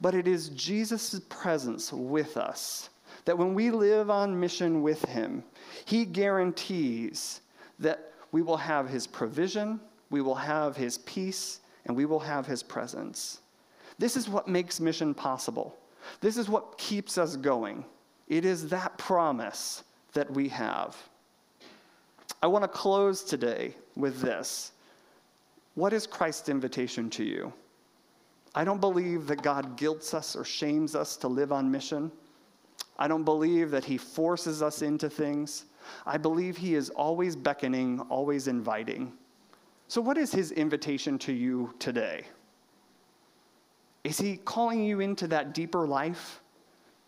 But 0.00 0.16
it 0.16 0.26
is 0.26 0.48
Jesus' 0.48 1.20
presence 1.28 1.92
with 1.92 2.36
us 2.36 2.90
that 3.26 3.38
when 3.38 3.54
we 3.54 3.70
live 3.70 4.10
on 4.10 4.38
mission 4.38 4.82
with 4.82 5.04
Him, 5.04 5.44
He 5.84 6.04
guarantees 6.04 7.42
that 7.78 8.12
we 8.32 8.42
will 8.42 8.56
have 8.56 8.88
His 8.88 9.06
provision, 9.06 9.78
we 10.10 10.20
will 10.20 10.34
have 10.34 10.76
His 10.76 10.98
peace, 10.98 11.60
and 11.84 11.96
we 11.96 12.06
will 12.06 12.18
have 12.18 12.44
His 12.44 12.64
presence. 12.64 13.38
This 14.00 14.16
is 14.16 14.28
what 14.28 14.48
makes 14.48 14.80
mission 14.80 15.14
possible. 15.14 15.78
This 16.20 16.36
is 16.36 16.48
what 16.48 16.76
keeps 16.76 17.18
us 17.18 17.36
going. 17.36 17.84
It 18.28 18.44
is 18.44 18.68
that 18.68 18.96
promise 18.98 19.84
that 20.12 20.30
we 20.30 20.48
have. 20.48 20.96
I 22.42 22.46
want 22.46 22.64
to 22.64 22.68
close 22.68 23.22
today 23.22 23.74
with 23.96 24.20
this. 24.20 24.72
What 25.74 25.92
is 25.92 26.06
Christ's 26.06 26.48
invitation 26.48 27.10
to 27.10 27.24
you? 27.24 27.52
I 28.54 28.64
don't 28.64 28.80
believe 28.80 29.26
that 29.26 29.42
God 29.42 29.76
guilts 29.76 30.14
us 30.14 30.34
or 30.34 30.44
shames 30.44 30.96
us 30.96 31.16
to 31.18 31.28
live 31.28 31.52
on 31.52 31.70
mission. 31.70 32.10
I 32.98 33.06
don't 33.06 33.24
believe 33.24 33.70
that 33.70 33.84
He 33.84 33.98
forces 33.98 34.62
us 34.62 34.80
into 34.82 35.10
things. 35.10 35.66
I 36.06 36.16
believe 36.16 36.56
He 36.56 36.74
is 36.74 36.88
always 36.90 37.36
beckoning, 37.36 38.00
always 38.08 38.48
inviting. 38.48 39.12
So, 39.88 40.00
what 40.00 40.16
is 40.16 40.32
His 40.32 40.52
invitation 40.52 41.18
to 41.20 41.32
you 41.32 41.74
today? 41.78 42.24
Is 44.02 44.18
He 44.18 44.38
calling 44.38 44.82
you 44.82 45.00
into 45.00 45.28
that 45.28 45.52
deeper 45.52 45.86
life? 45.86 46.40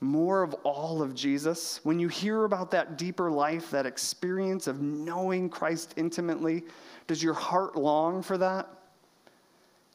More 0.01 0.43
of 0.43 0.55
all 0.63 1.03
of 1.03 1.15
Jesus, 1.15 1.81
when 1.83 1.99
you 1.99 2.09
hear 2.09 2.45
about 2.45 2.71
that 2.71 2.97
deeper 2.97 3.31
life, 3.31 3.71
that 3.71 3.87
experience 3.87 4.67
of 4.67 4.81
knowing 4.81 5.49
Christ 5.49 5.95
intimately, 5.97 6.63
does 7.09 7.23
your 7.23 7.35
heart 7.35 7.77
long 7.77 8.23
for 8.23 8.39
that? 8.39 8.69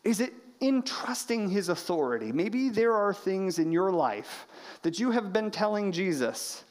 Is 0.03 0.19
it 0.19 0.33
in 0.59 0.81
trusting 0.81 1.49
his 1.49 1.69
authority? 1.69 2.31
Maybe 2.33 2.67
there 2.69 2.93
are 2.93 3.13
things 3.13 3.59
in 3.59 3.71
your 3.71 3.91
life 3.91 4.45
that 4.81 4.99
you 4.99 5.11
have 5.11 5.31
been 5.31 5.49
telling 5.49 5.91
Jesus, 5.91 6.65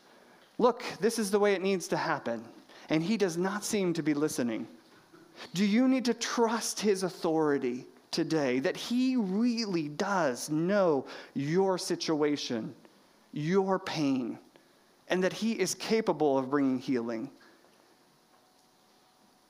look, 0.59 0.85
this 1.01 1.19
is 1.19 1.31
the 1.31 1.39
way 1.39 1.55
it 1.55 1.63
needs 1.63 1.89
to 1.89 1.97
happen, 1.97 2.45
and 2.91 3.03
he 3.03 3.17
does 3.17 3.39
not 3.39 3.65
seem 3.65 3.95
to 3.95 4.03
be 4.03 4.13
listening. 4.13 4.69
Do 5.55 5.65
you 5.65 5.89
need 5.89 6.05
to 6.05 6.15
trust 6.15 6.81
his 6.81 7.03
authority 7.03 7.87
today 8.11 8.59
that 8.59 8.77
he 8.77 9.17
really 9.17 9.89
does 9.89 10.51
know 10.51 11.07
your 11.33 11.79
situation? 11.79 12.75
Your 13.33 13.79
pain 13.79 14.39
and 15.09 15.23
that 15.25 15.33
He 15.33 15.53
is 15.53 15.75
capable 15.75 16.39
of 16.39 16.51
bringing 16.51 16.79
healing? 16.79 17.31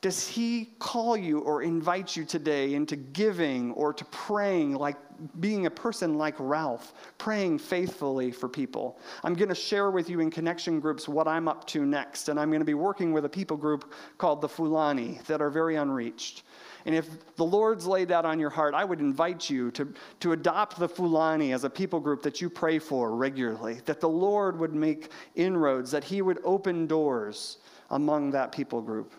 Does 0.00 0.26
He 0.26 0.70
call 0.80 1.16
you 1.16 1.38
or 1.38 1.62
invite 1.62 2.16
you 2.16 2.24
today 2.24 2.74
into 2.74 2.96
giving 2.96 3.70
or 3.72 3.92
to 3.92 4.04
praying, 4.06 4.74
like 4.74 4.96
being 5.38 5.66
a 5.66 5.70
person 5.70 6.18
like 6.18 6.34
Ralph, 6.40 6.92
praying 7.18 7.60
faithfully 7.60 8.32
for 8.32 8.48
people? 8.48 8.98
I'm 9.22 9.34
going 9.34 9.48
to 9.48 9.54
share 9.54 9.92
with 9.92 10.10
you 10.10 10.18
in 10.18 10.28
connection 10.28 10.80
groups 10.80 11.08
what 11.08 11.28
I'm 11.28 11.46
up 11.46 11.68
to 11.68 11.86
next, 11.86 12.28
and 12.28 12.40
I'm 12.40 12.50
going 12.50 12.60
to 12.60 12.66
be 12.66 12.74
working 12.74 13.12
with 13.12 13.24
a 13.24 13.28
people 13.28 13.56
group 13.56 13.94
called 14.18 14.40
the 14.40 14.48
Fulani 14.48 15.20
that 15.28 15.40
are 15.40 15.50
very 15.50 15.76
unreached. 15.76 16.42
And 16.84 16.94
if 16.94 17.36
the 17.36 17.44
Lord's 17.44 17.86
laid 17.86 18.08
that 18.08 18.24
on 18.24 18.40
your 18.40 18.50
heart, 18.50 18.74
I 18.74 18.84
would 18.84 19.00
invite 19.00 19.48
you 19.48 19.70
to, 19.72 19.92
to 20.20 20.32
adopt 20.32 20.78
the 20.78 20.88
Fulani 20.88 21.52
as 21.52 21.64
a 21.64 21.70
people 21.70 22.00
group 22.00 22.22
that 22.22 22.40
you 22.40 22.50
pray 22.50 22.78
for 22.78 23.14
regularly, 23.14 23.80
that 23.84 24.00
the 24.00 24.08
Lord 24.08 24.58
would 24.58 24.74
make 24.74 25.10
inroads, 25.34 25.90
that 25.92 26.04
He 26.04 26.22
would 26.22 26.40
open 26.44 26.86
doors 26.86 27.58
among 27.90 28.30
that 28.32 28.52
people 28.52 28.80
group. 28.80 29.12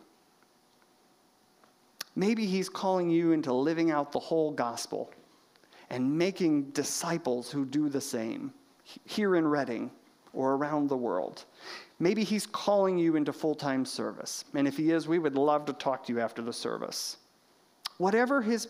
Maybe 2.15 2.45
He's 2.45 2.69
calling 2.69 3.09
you 3.09 3.31
into 3.31 3.53
living 3.53 3.91
out 3.91 4.11
the 4.11 4.19
whole 4.19 4.51
gospel 4.51 5.11
and 5.89 6.17
making 6.17 6.71
disciples 6.71 7.49
who 7.49 7.65
do 7.65 7.89
the 7.89 8.01
same 8.01 8.53
here 9.05 9.35
in 9.35 9.47
Reading 9.47 9.91
or 10.33 10.55
around 10.55 10.89
the 10.89 10.97
world. 10.97 11.45
Maybe 11.99 12.23
He's 12.23 12.45
calling 12.45 12.97
you 12.97 13.15
into 13.15 13.31
full 13.31 13.55
time 13.55 13.85
service. 13.85 14.43
And 14.53 14.67
if 14.67 14.75
He 14.75 14.91
is, 14.91 15.07
we 15.07 15.19
would 15.19 15.35
love 15.35 15.65
to 15.65 15.73
talk 15.73 16.05
to 16.05 16.13
you 16.13 16.19
after 16.19 16.41
the 16.41 16.53
service. 16.53 17.17
Whatever 17.97 18.41
his, 18.41 18.67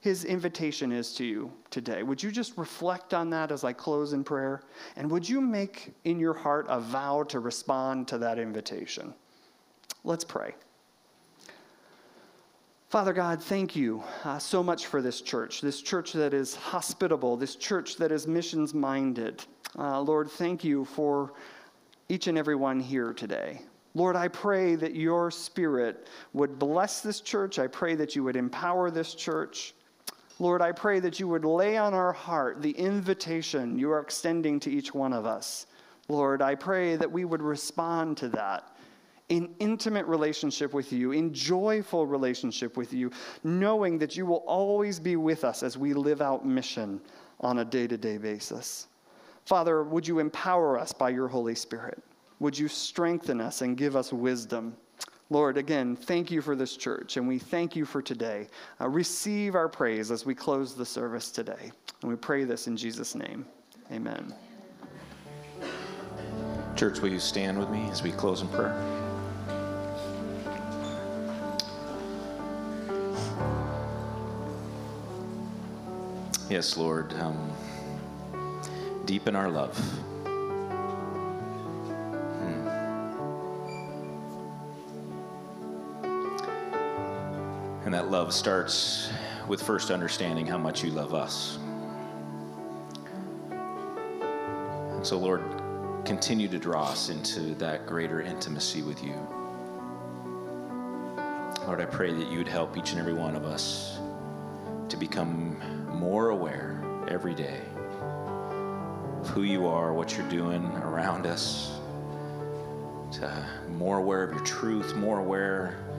his 0.00 0.24
invitation 0.24 0.92
is 0.92 1.12
to 1.14 1.24
you 1.24 1.52
today, 1.70 2.02
would 2.02 2.22
you 2.22 2.30
just 2.30 2.56
reflect 2.56 3.14
on 3.14 3.30
that 3.30 3.50
as 3.50 3.64
I 3.64 3.72
close 3.72 4.12
in 4.12 4.24
prayer? 4.24 4.62
And 4.96 5.10
would 5.10 5.28
you 5.28 5.40
make 5.40 5.92
in 6.04 6.18
your 6.18 6.34
heart 6.34 6.66
a 6.68 6.80
vow 6.80 7.24
to 7.24 7.40
respond 7.40 8.08
to 8.08 8.18
that 8.18 8.38
invitation? 8.38 9.14
Let's 10.04 10.24
pray. 10.24 10.54
Father 12.88 13.12
God, 13.12 13.40
thank 13.40 13.76
you 13.76 14.02
uh, 14.24 14.38
so 14.38 14.64
much 14.64 14.86
for 14.86 15.00
this 15.00 15.20
church, 15.20 15.60
this 15.60 15.80
church 15.80 16.12
that 16.12 16.34
is 16.34 16.56
hospitable, 16.56 17.36
this 17.36 17.54
church 17.54 17.96
that 17.96 18.10
is 18.10 18.26
missions 18.26 18.74
minded. 18.74 19.44
Uh, 19.78 20.00
Lord, 20.00 20.28
thank 20.28 20.64
you 20.64 20.84
for 20.84 21.32
each 22.08 22.26
and 22.26 22.36
every 22.36 22.56
one 22.56 22.80
here 22.80 23.12
today. 23.12 23.62
Lord, 23.94 24.14
I 24.14 24.28
pray 24.28 24.76
that 24.76 24.94
your 24.94 25.30
spirit 25.30 26.06
would 26.32 26.58
bless 26.58 27.00
this 27.00 27.20
church. 27.20 27.58
I 27.58 27.66
pray 27.66 27.96
that 27.96 28.14
you 28.14 28.22
would 28.22 28.36
empower 28.36 28.90
this 28.90 29.14
church. 29.14 29.74
Lord, 30.38 30.62
I 30.62 30.72
pray 30.72 31.00
that 31.00 31.18
you 31.20 31.28
would 31.28 31.44
lay 31.44 31.76
on 31.76 31.92
our 31.92 32.12
heart 32.12 32.62
the 32.62 32.70
invitation 32.70 33.78
you 33.78 33.90
are 33.90 34.00
extending 34.00 34.60
to 34.60 34.70
each 34.70 34.94
one 34.94 35.12
of 35.12 35.26
us. 35.26 35.66
Lord, 36.08 36.40
I 36.40 36.54
pray 36.54 36.96
that 36.96 37.10
we 37.10 37.24
would 37.24 37.42
respond 37.42 38.16
to 38.18 38.28
that 38.30 38.76
in 39.28 39.54
intimate 39.60 40.06
relationship 40.06 40.72
with 40.72 40.92
you, 40.92 41.12
in 41.12 41.32
joyful 41.32 42.06
relationship 42.06 42.76
with 42.76 42.92
you, 42.92 43.10
knowing 43.44 43.98
that 43.98 44.16
you 44.16 44.26
will 44.26 44.44
always 44.46 44.98
be 44.98 45.16
with 45.16 45.44
us 45.44 45.62
as 45.62 45.78
we 45.78 45.94
live 45.94 46.20
out 46.20 46.44
mission 46.44 47.00
on 47.40 47.58
a 47.58 47.64
day 47.64 47.86
to 47.86 47.96
day 47.96 48.18
basis. 48.18 48.88
Father, 49.44 49.84
would 49.84 50.06
you 50.06 50.18
empower 50.18 50.78
us 50.78 50.92
by 50.92 51.10
your 51.10 51.28
Holy 51.28 51.54
Spirit? 51.54 52.02
Would 52.40 52.58
you 52.58 52.68
strengthen 52.68 53.40
us 53.40 53.60
and 53.60 53.76
give 53.76 53.94
us 53.94 54.12
wisdom? 54.12 54.74
Lord, 55.28 55.56
again, 55.56 55.94
thank 55.94 56.30
you 56.30 56.42
for 56.42 56.56
this 56.56 56.76
church, 56.76 57.16
and 57.16 57.28
we 57.28 57.38
thank 57.38 57.76
you 57.76 57.84
for 57.84 58.02
today. 58.02 58.48
Uh, 58.80 58.88
receive 58.88 59.54
our 59.54 59.68
praise 59.68 60.10
as 60.10 60.26
we 60.26 60.34
close 60.34 60.74
the 60.74 60.84
service 60.84 61.30
today. 61.30 61.70
And 62.02 62.10
we 62.10 62.16
pray 62.16 62.44
this 62.44 62.66
in 62.66 62.76
Jesus' 62.76 63.14
name. 63.14 63.46
Amen. 63.92 64.34
Church, 66.76 66.98
will 67.00 67.10
you 67.10 67.20
stand 67.20 67.58
with 67.58 67.68
me 67.68 67.88
as 67.90 68.02
we 68.02 68.10
close 68.10 68.40
in 68.40 68.48
prayer? 68.48 68.74
Yes, 76.48 76.76
Lord, 76.76 77.12
um, 77.14 77.52
deepen 79.04 79.36
our 79.36 79.48
love. 79.48 79.78
And 87.90 87.94
that 87.96 88.08
love 88.08 88.32
starts 88.32 89.10
with 89.48 89.60
first 89.60 89.90
understanding 89.90 90.46
how 90.46 90.58
much 90.58 90.84
you 90.84 90.92
love 90.92 91.12
us. 91.12 91.58
And 93.50 95.04
so, 95.04 95.18
Lord, 95.18 95.42
continue 96.04 96.46
to 96.46 96.58
draw 96.60 96.84
us 96.84 97.08
into 97.08 97.52
that 97.56 97.88
greater 97.88 98.22
intimacy 98.22 98.82
with 98.82 99.02
you. 99.02 99.16
Lord, 101.66 101.80
I 101.80 101.84
pray 101.84 102.12
that 102.12 102.30
you 102.30 102.38
would 102.38 102.46
help 102.46 102.76
each 102.76 102.92
and 102.92 103.00
every 103.00 103.12
one 103.12 103.34
of 103.34 103.44
us 103.44 103.98
to 104.88 104.96
become 104.96 105.60
more 105.92 106.28
aware 106.28 106.80
every 107.08 107.34
day 107.34 107.58
of 109.20 109.28
who 109.30 109.42
you 109.42 109.66
are, 109.66 109.92
what 109.92 110.16
you're 110.16 110.28
doing 110.28 110.64
around 110.76 111.26
us, 111.26 111.76
to 113.14 113.48
more 113.68 113.98
aware 113.98 114.22
of 114.22 114.30
your 114.30 114.44
truth, 114.44 114.94
more 114.94 115.18
aware 115.18 115.89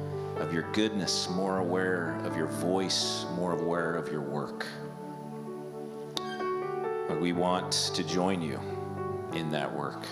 of 0.42 0.52
your 0.52 0.64
goodness, 0.74 1.30
more 1.30 1.60
aware 1.60 2.20
of 2.26 2.36
your 2.36 2.48
voice, 2.48 3.26
more 3.36 3.54
aware 3.54 3.94
of 3.94 4.12
your 4.12 4.22
work. 4.22 4.66
Lord, 7.08 7.22
we 7.22 7.32
want 7.32 7.72
to 7.94 8.04
join 8.04 8.42
you 8.42 8.60
in 9.34 9.52
that 9.52 9.72
work, 9.72 10.04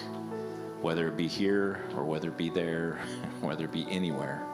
whether 0.82 1.08
it 1.08 1.18
be 1.18 1.28
here 1.28 1.84
or 1.96 2.06
whether 2.06 2.28
it 2.28 2.38
be 2.38 2.50
there, 2.50 3.02
whether 3.42 3.66
it 3.66 3.72
be 3.72 3.88
anywhere. 3.90 4.46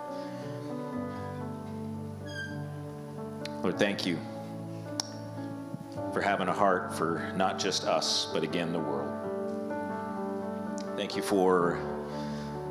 Lord, 3.62 3.78
thank 3.78 4.06
you 4.06 4.18
for 6.14 6.22
having 6.22 6.48
a 6.48 6.54
heart 6.54 6.96
for 6.96 7.34
not 7.36 7.60
just 7.60 7.84
us, 7.84 8.30
but 8.34 8.44
again, 8.44 8.72
the 8.72 8.80
world. 8.80 9.12
Thank 10.96 11.18
you 11.18 11.22
for 11.22 11.82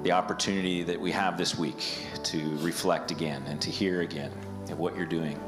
the 0.04 0.12
opportunity 0.12 0.82
that 0.82 1.00
we 1.00 1.10
have 1.10 1.38
this 1.38 1.56
week 1.56 2.06
to 2.22 2.38
reflect 2.58 3.10
again 3.10 3.42
and 3.46 3.58
to 3.62 3.70
hear 3.70 4.02
again 4.02 4.30
of 4.70 4.78
what 4.78 4.94
you're 4.94 5.06
doing. 5.06 5.40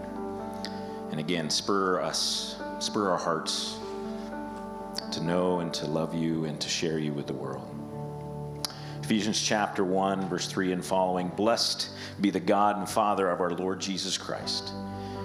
And 1.11 1.21
again, 1.21 1.51
spur 1.51 2.01
us, 2.01 2.57
spur 2.79 3.11
our 3.11 3.19
hearts 3.19 3.77
to 5.13 5.23
know 5.23 5.61
and 5.61 5.75
to 5.75 5.87
love 5.87 6.15
you 6.15 6.47
and 6.47 6.59
to 6.59 6.71
share 6.71 6.99
you 6.99 7.13
with 7.13 7.27
the 7.27 7.35
world. 7.35 7.69
Ephesians 9.03 9.41
chapter 9.41 9.85
1, 9.85 10.27
verse 10.27 10.47
3 10.47 10.73
and 10.73 10.85
following 10.85 11.29
Blessed 11.29 11.91
be 12.23 12.31
the 12.31 12.41
God 12.41 12.79
and 12.79 12.89
Father 12.89 13.29
of 13.29 13.43
our 13.43 13.51
Lord 13.51 13.79
Jesus 13.79 14.17
Christ, 14.17 14.71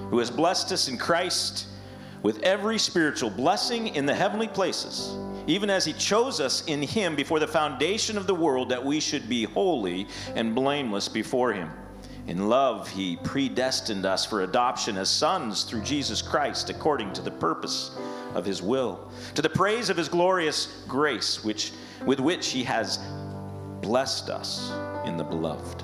who 0.09 0.19
has 0.19 0.29
blessed 0.29 0.73
us 0.73 0.89
in 0.89 0.97
Christ 0.97 1.67
with 2.21 2.43
every 2.43 2.77
spiritual 2.77 3.29
blessing 3.29 3.95
in 3.95 4.05
the 4.05 4.13
heavenly 4.13 4.49
places, 4.49 5.15
even 5.51 5.69
as 5.69 5.83
he 5.83 5.91
chose 5.93 6.39
us 6.39 6.63
in 6.65 6.81
him 6.81 7.15
before 7.15 7.39
the 7.39 7.47
foundation 7.47 8.17
of 8.17 8.25
the 8.25 8.33
world 8.33 8.69
that 8.69 8.83
we 8.83 9.01
should 9.01 9.27
be 9.27 9.43
holy 9.43 10.07
and 10.35 10.55
blameless 10.55 11.09
before 11.09 11.51
him. 11.51 11.69
In 12.27 12.47
love, 12.47 12.87
he 12.87 13.17
predestined 13.17 14.05
us 14.05 14.25
for 14.25 14.43
adoption 14.43 14.95
as 14.97 15.09
sons 15.09 15.63
through 15.63 15.81
Jesus 15.81 16.21
Christ, 16.21 16.69
according 16.69 17.11
to 17.13 17.21
the 17.21 17.31
purpose 17.31 17.91
of 18.33 18.45
his 18.45 18.61
will, 18.61 19.11
to 19.35 19.41
the 19.41 19.49
praise 19.49 19.89
of 19.89 19.97
his 19.97 20.07
glorious 20.07 20.83
grace, 20.87 21.43
which, 21.43 21.73
with 22.05 22.21
which 22.21 22.47
he 22.47 22.63
has 22.63 22.99
blessed 23.81 24.29
us 24.29 24.71
in 25.05 25.17
the 25.17 25.23
beloved. 25.23 25.83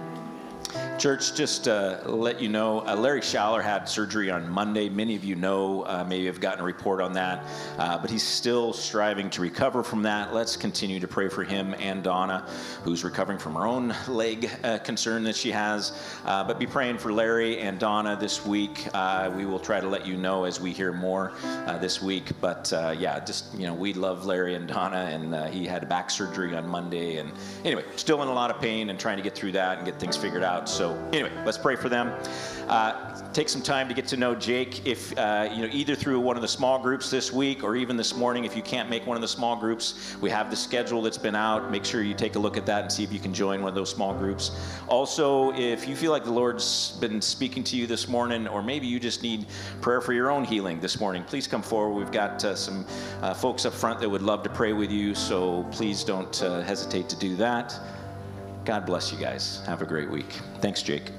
Church, 1.01 1.33
just 1.33 1.67
uh, 1.67 1.97
let 2.05 2.39
you 2.39 2.47
know, 2.47 2.85
uh, 2.85 2.95
Larry 2.95 3.21
Schaller 3.21 3.63
had 3.63 3.85
surgery 3.85 4.29
on 4.29 4.47
Monday. 4.47 4.87
Many 4.87 5.15
of 5.15 5.23
you 5.23 5.33
know, 5.33 5.81
uh, 5.87 6.05
maybe 6.07 6.27
have 6.27 6.39
gotten 6.39 6.61
a 6.61 6.63
report 6.63 7.01
on 7.01 7.11
that, 7.13 7.43
uh, 7.79 7.97
but 7.97 8.11
he's 8.11 8.21
still 8.21 8.71
striving 8.71 9.27
to 9.31 9.41
recover 9.41 9.81
from 9.81 10.03
that. 10.03 10.31
Let's 10.31 10.55
continue 10.55 10.99
to 10.99 11.07
pray 11.07 11.27
for 11.27 11.43
him 11.43 11.73
and 11.79 12.03
Donna, 12.03 12.47
who's 12.83 13.03
recovering 13.03 13.39
from 13.39 13.55
her 13.55 13.65
own 13.65 13.95
leg 14.07 14.47
uh, 14.63 14.77
concern 14.77 15.23
that 15.23 15.35
she 15.35 15.49
has. 15.49 15.99
Uh, 16.23 16.43
but 16.43 16.59
be 16.59 16.67
praying 16.67 16.99
for 16.99 17.11
Larry 17.11 17.57
and 17.57 17.79
Donna 17.79 18.15
this 18.15 18.45
week. 18.45 18.85
we 19.35 19.45
will 19.45 19.59
try 19.59 19.79
to 19.79 19.87
let 19.87 20.05
you 20.05 20.17
know 20.17 20.43
as 20.43 20.61
we 20.61 20.71
hear 20.71 20.93
more 20.93 21.33
this 21.79 21.99
week. 21.99 22.29
But 22.39 22.71
yeah, 22.99 23.19
just, 23.21 23.57
you 23.57 23.65
know, 23.65 23.73
we 23.73 23.93
love 23.93 24.27
Larry 24.27 24.53
and 24.53 24.67
Donna, 24.67 25.09
and 25.11 25.51
he 25.51 25.65
had 25.65 25.89
back 25.89 26.11
surgery 26.11 26.55
on 26.55 26.67
Monday. 26.67 27.17
And 27.17 27.31
anyway, 27.65 27.85
still 27.95 28.21
in 28.21 28.27
a 28.27 28.33
lot 28.33 28.51
of 28.51 28.61
pain 28.61 28.91
and 28.91 28.99
trying 28.99 29.17
to 29.17 29.23
get 29.23 29.33
through 29.33 29.53
that 29.53 29.77
and 29.77 29.87
get 29.87 29.99
things 29.99 30.15
figured 30.15 30.43
out. 30.43 30.69
So 30.69 30.90
anyway, 31.13 31.31
let's 31.45 31.57
pray 31.57 31.75
for 31.75 31.89
them. 31.89 32.13
Uh, 32.67 33.11
take 33.33 33.49
some 33.49 33.61
time 33.61 33.87
to 33.87 33.93
get 33.93 34.07
to 34.07 34.17
know 34.17 34.35
Jake. 34.35 34.85
If 34.85 35.17
uh, 35.17 35.49
you 35.51 35.61
know 35.61 35.69
either 35.71 35.95
through 35.95 36.19
one 36.19 36.35
of 36.35 36.41
the 36.41 36.47
small 36.47 36.79
groups 36.79 37.09
this 37.09 37.31
week 37.31 37.63
or 37.63 37.75
even 37.75 37.97
this 37.97 38.15
morning, 38.15 38.45
if 38.45 38.55
you 38.55 38.61
can't 38.61 38.89
make 38.89 39.05
one 39.05 39.17
of 39.17 39.21
the 39.21 39.27
small 39.27 39.55
groups, 39.55 40.15
we 40.21 40.29
have 40.29 40.49
the 40.49 40.55
schedule 40.55 41.01
that's 41.01 41.17
been 41.17 41.35
out. 41.35 41.71
Make 41.71 41.83
sure 41.85 42.01
you 42.01 42.13
take 42.13 42.35
a 42.35 42.39
look 42.39 42.57
at 42.57 42.65
that 42.65 42.83
and 42.83 42.91
see 42.91 43.03
if 43.03 43.11
you 43.11 43.19
can 43.19 43.33
join 43.33 43.61
one 43.61 43.69
of 43.69 43.75
those 43.75 43.89
small 43.89 44.13
groups. 44.13 44.51
Also, 44.87 45.53
if 45.53 45.87
you 45.87 45.95
feel 45.95 46.11
like 46.11 46.23
the 46.23 46.31
Lord's 46.31 46.91
been 47.01 47.21
speaking 47.21 47.63
to 47.65 47.75
you 47.75 47.87
this 47.87 48.07
morning, 48.07 48.47
or 48.47 48.61
maybe 48.61 48.87
you 48.87 48.99
just 48.99 49.23
need 49.23 49.45
prayer 49.81 50.01
for 50.01 50.13
your 50.13 50.29
own 50.31 50.43
healing 50.43 50.79
this 50.79 50.99
morning, 50.99 51.23
please 51.23 51.47
come 51.47 51.61
forward. 51.61 51.97
We've 51.97 52.11
got 52.11 52.43
uh, 52.45 52.55
some 52.55 52.85
uh, 53.21 53.33
folks 53.33 53.65
up 53.65 53.73
front 53.73 53.99
that 53.99 54.09
would 54.09 54.21
love 54.21 54.43
to 54.43 54.49
pray 54.49 54.73
with 54.73 54.91
you, 54.91 55.15
so 55.15 55.63
please 55.71 56.03
don't 56.03 56.41
uh, 56.41 56.61
hesitate 56.61 57.09
to 57.09 57.15
do 57.15 57.35
that. 57.37 57.79
God 58.65 58.85
bless 58.85 59.11
you 59.11 59.17
guys. 59.17 59.61
Have 59.65 59.81
a 59.81 59.85
great 59.85 60.09
week. 60.09 60.39
Thanks, 60.61 60.83
Jake. 60.83 61.11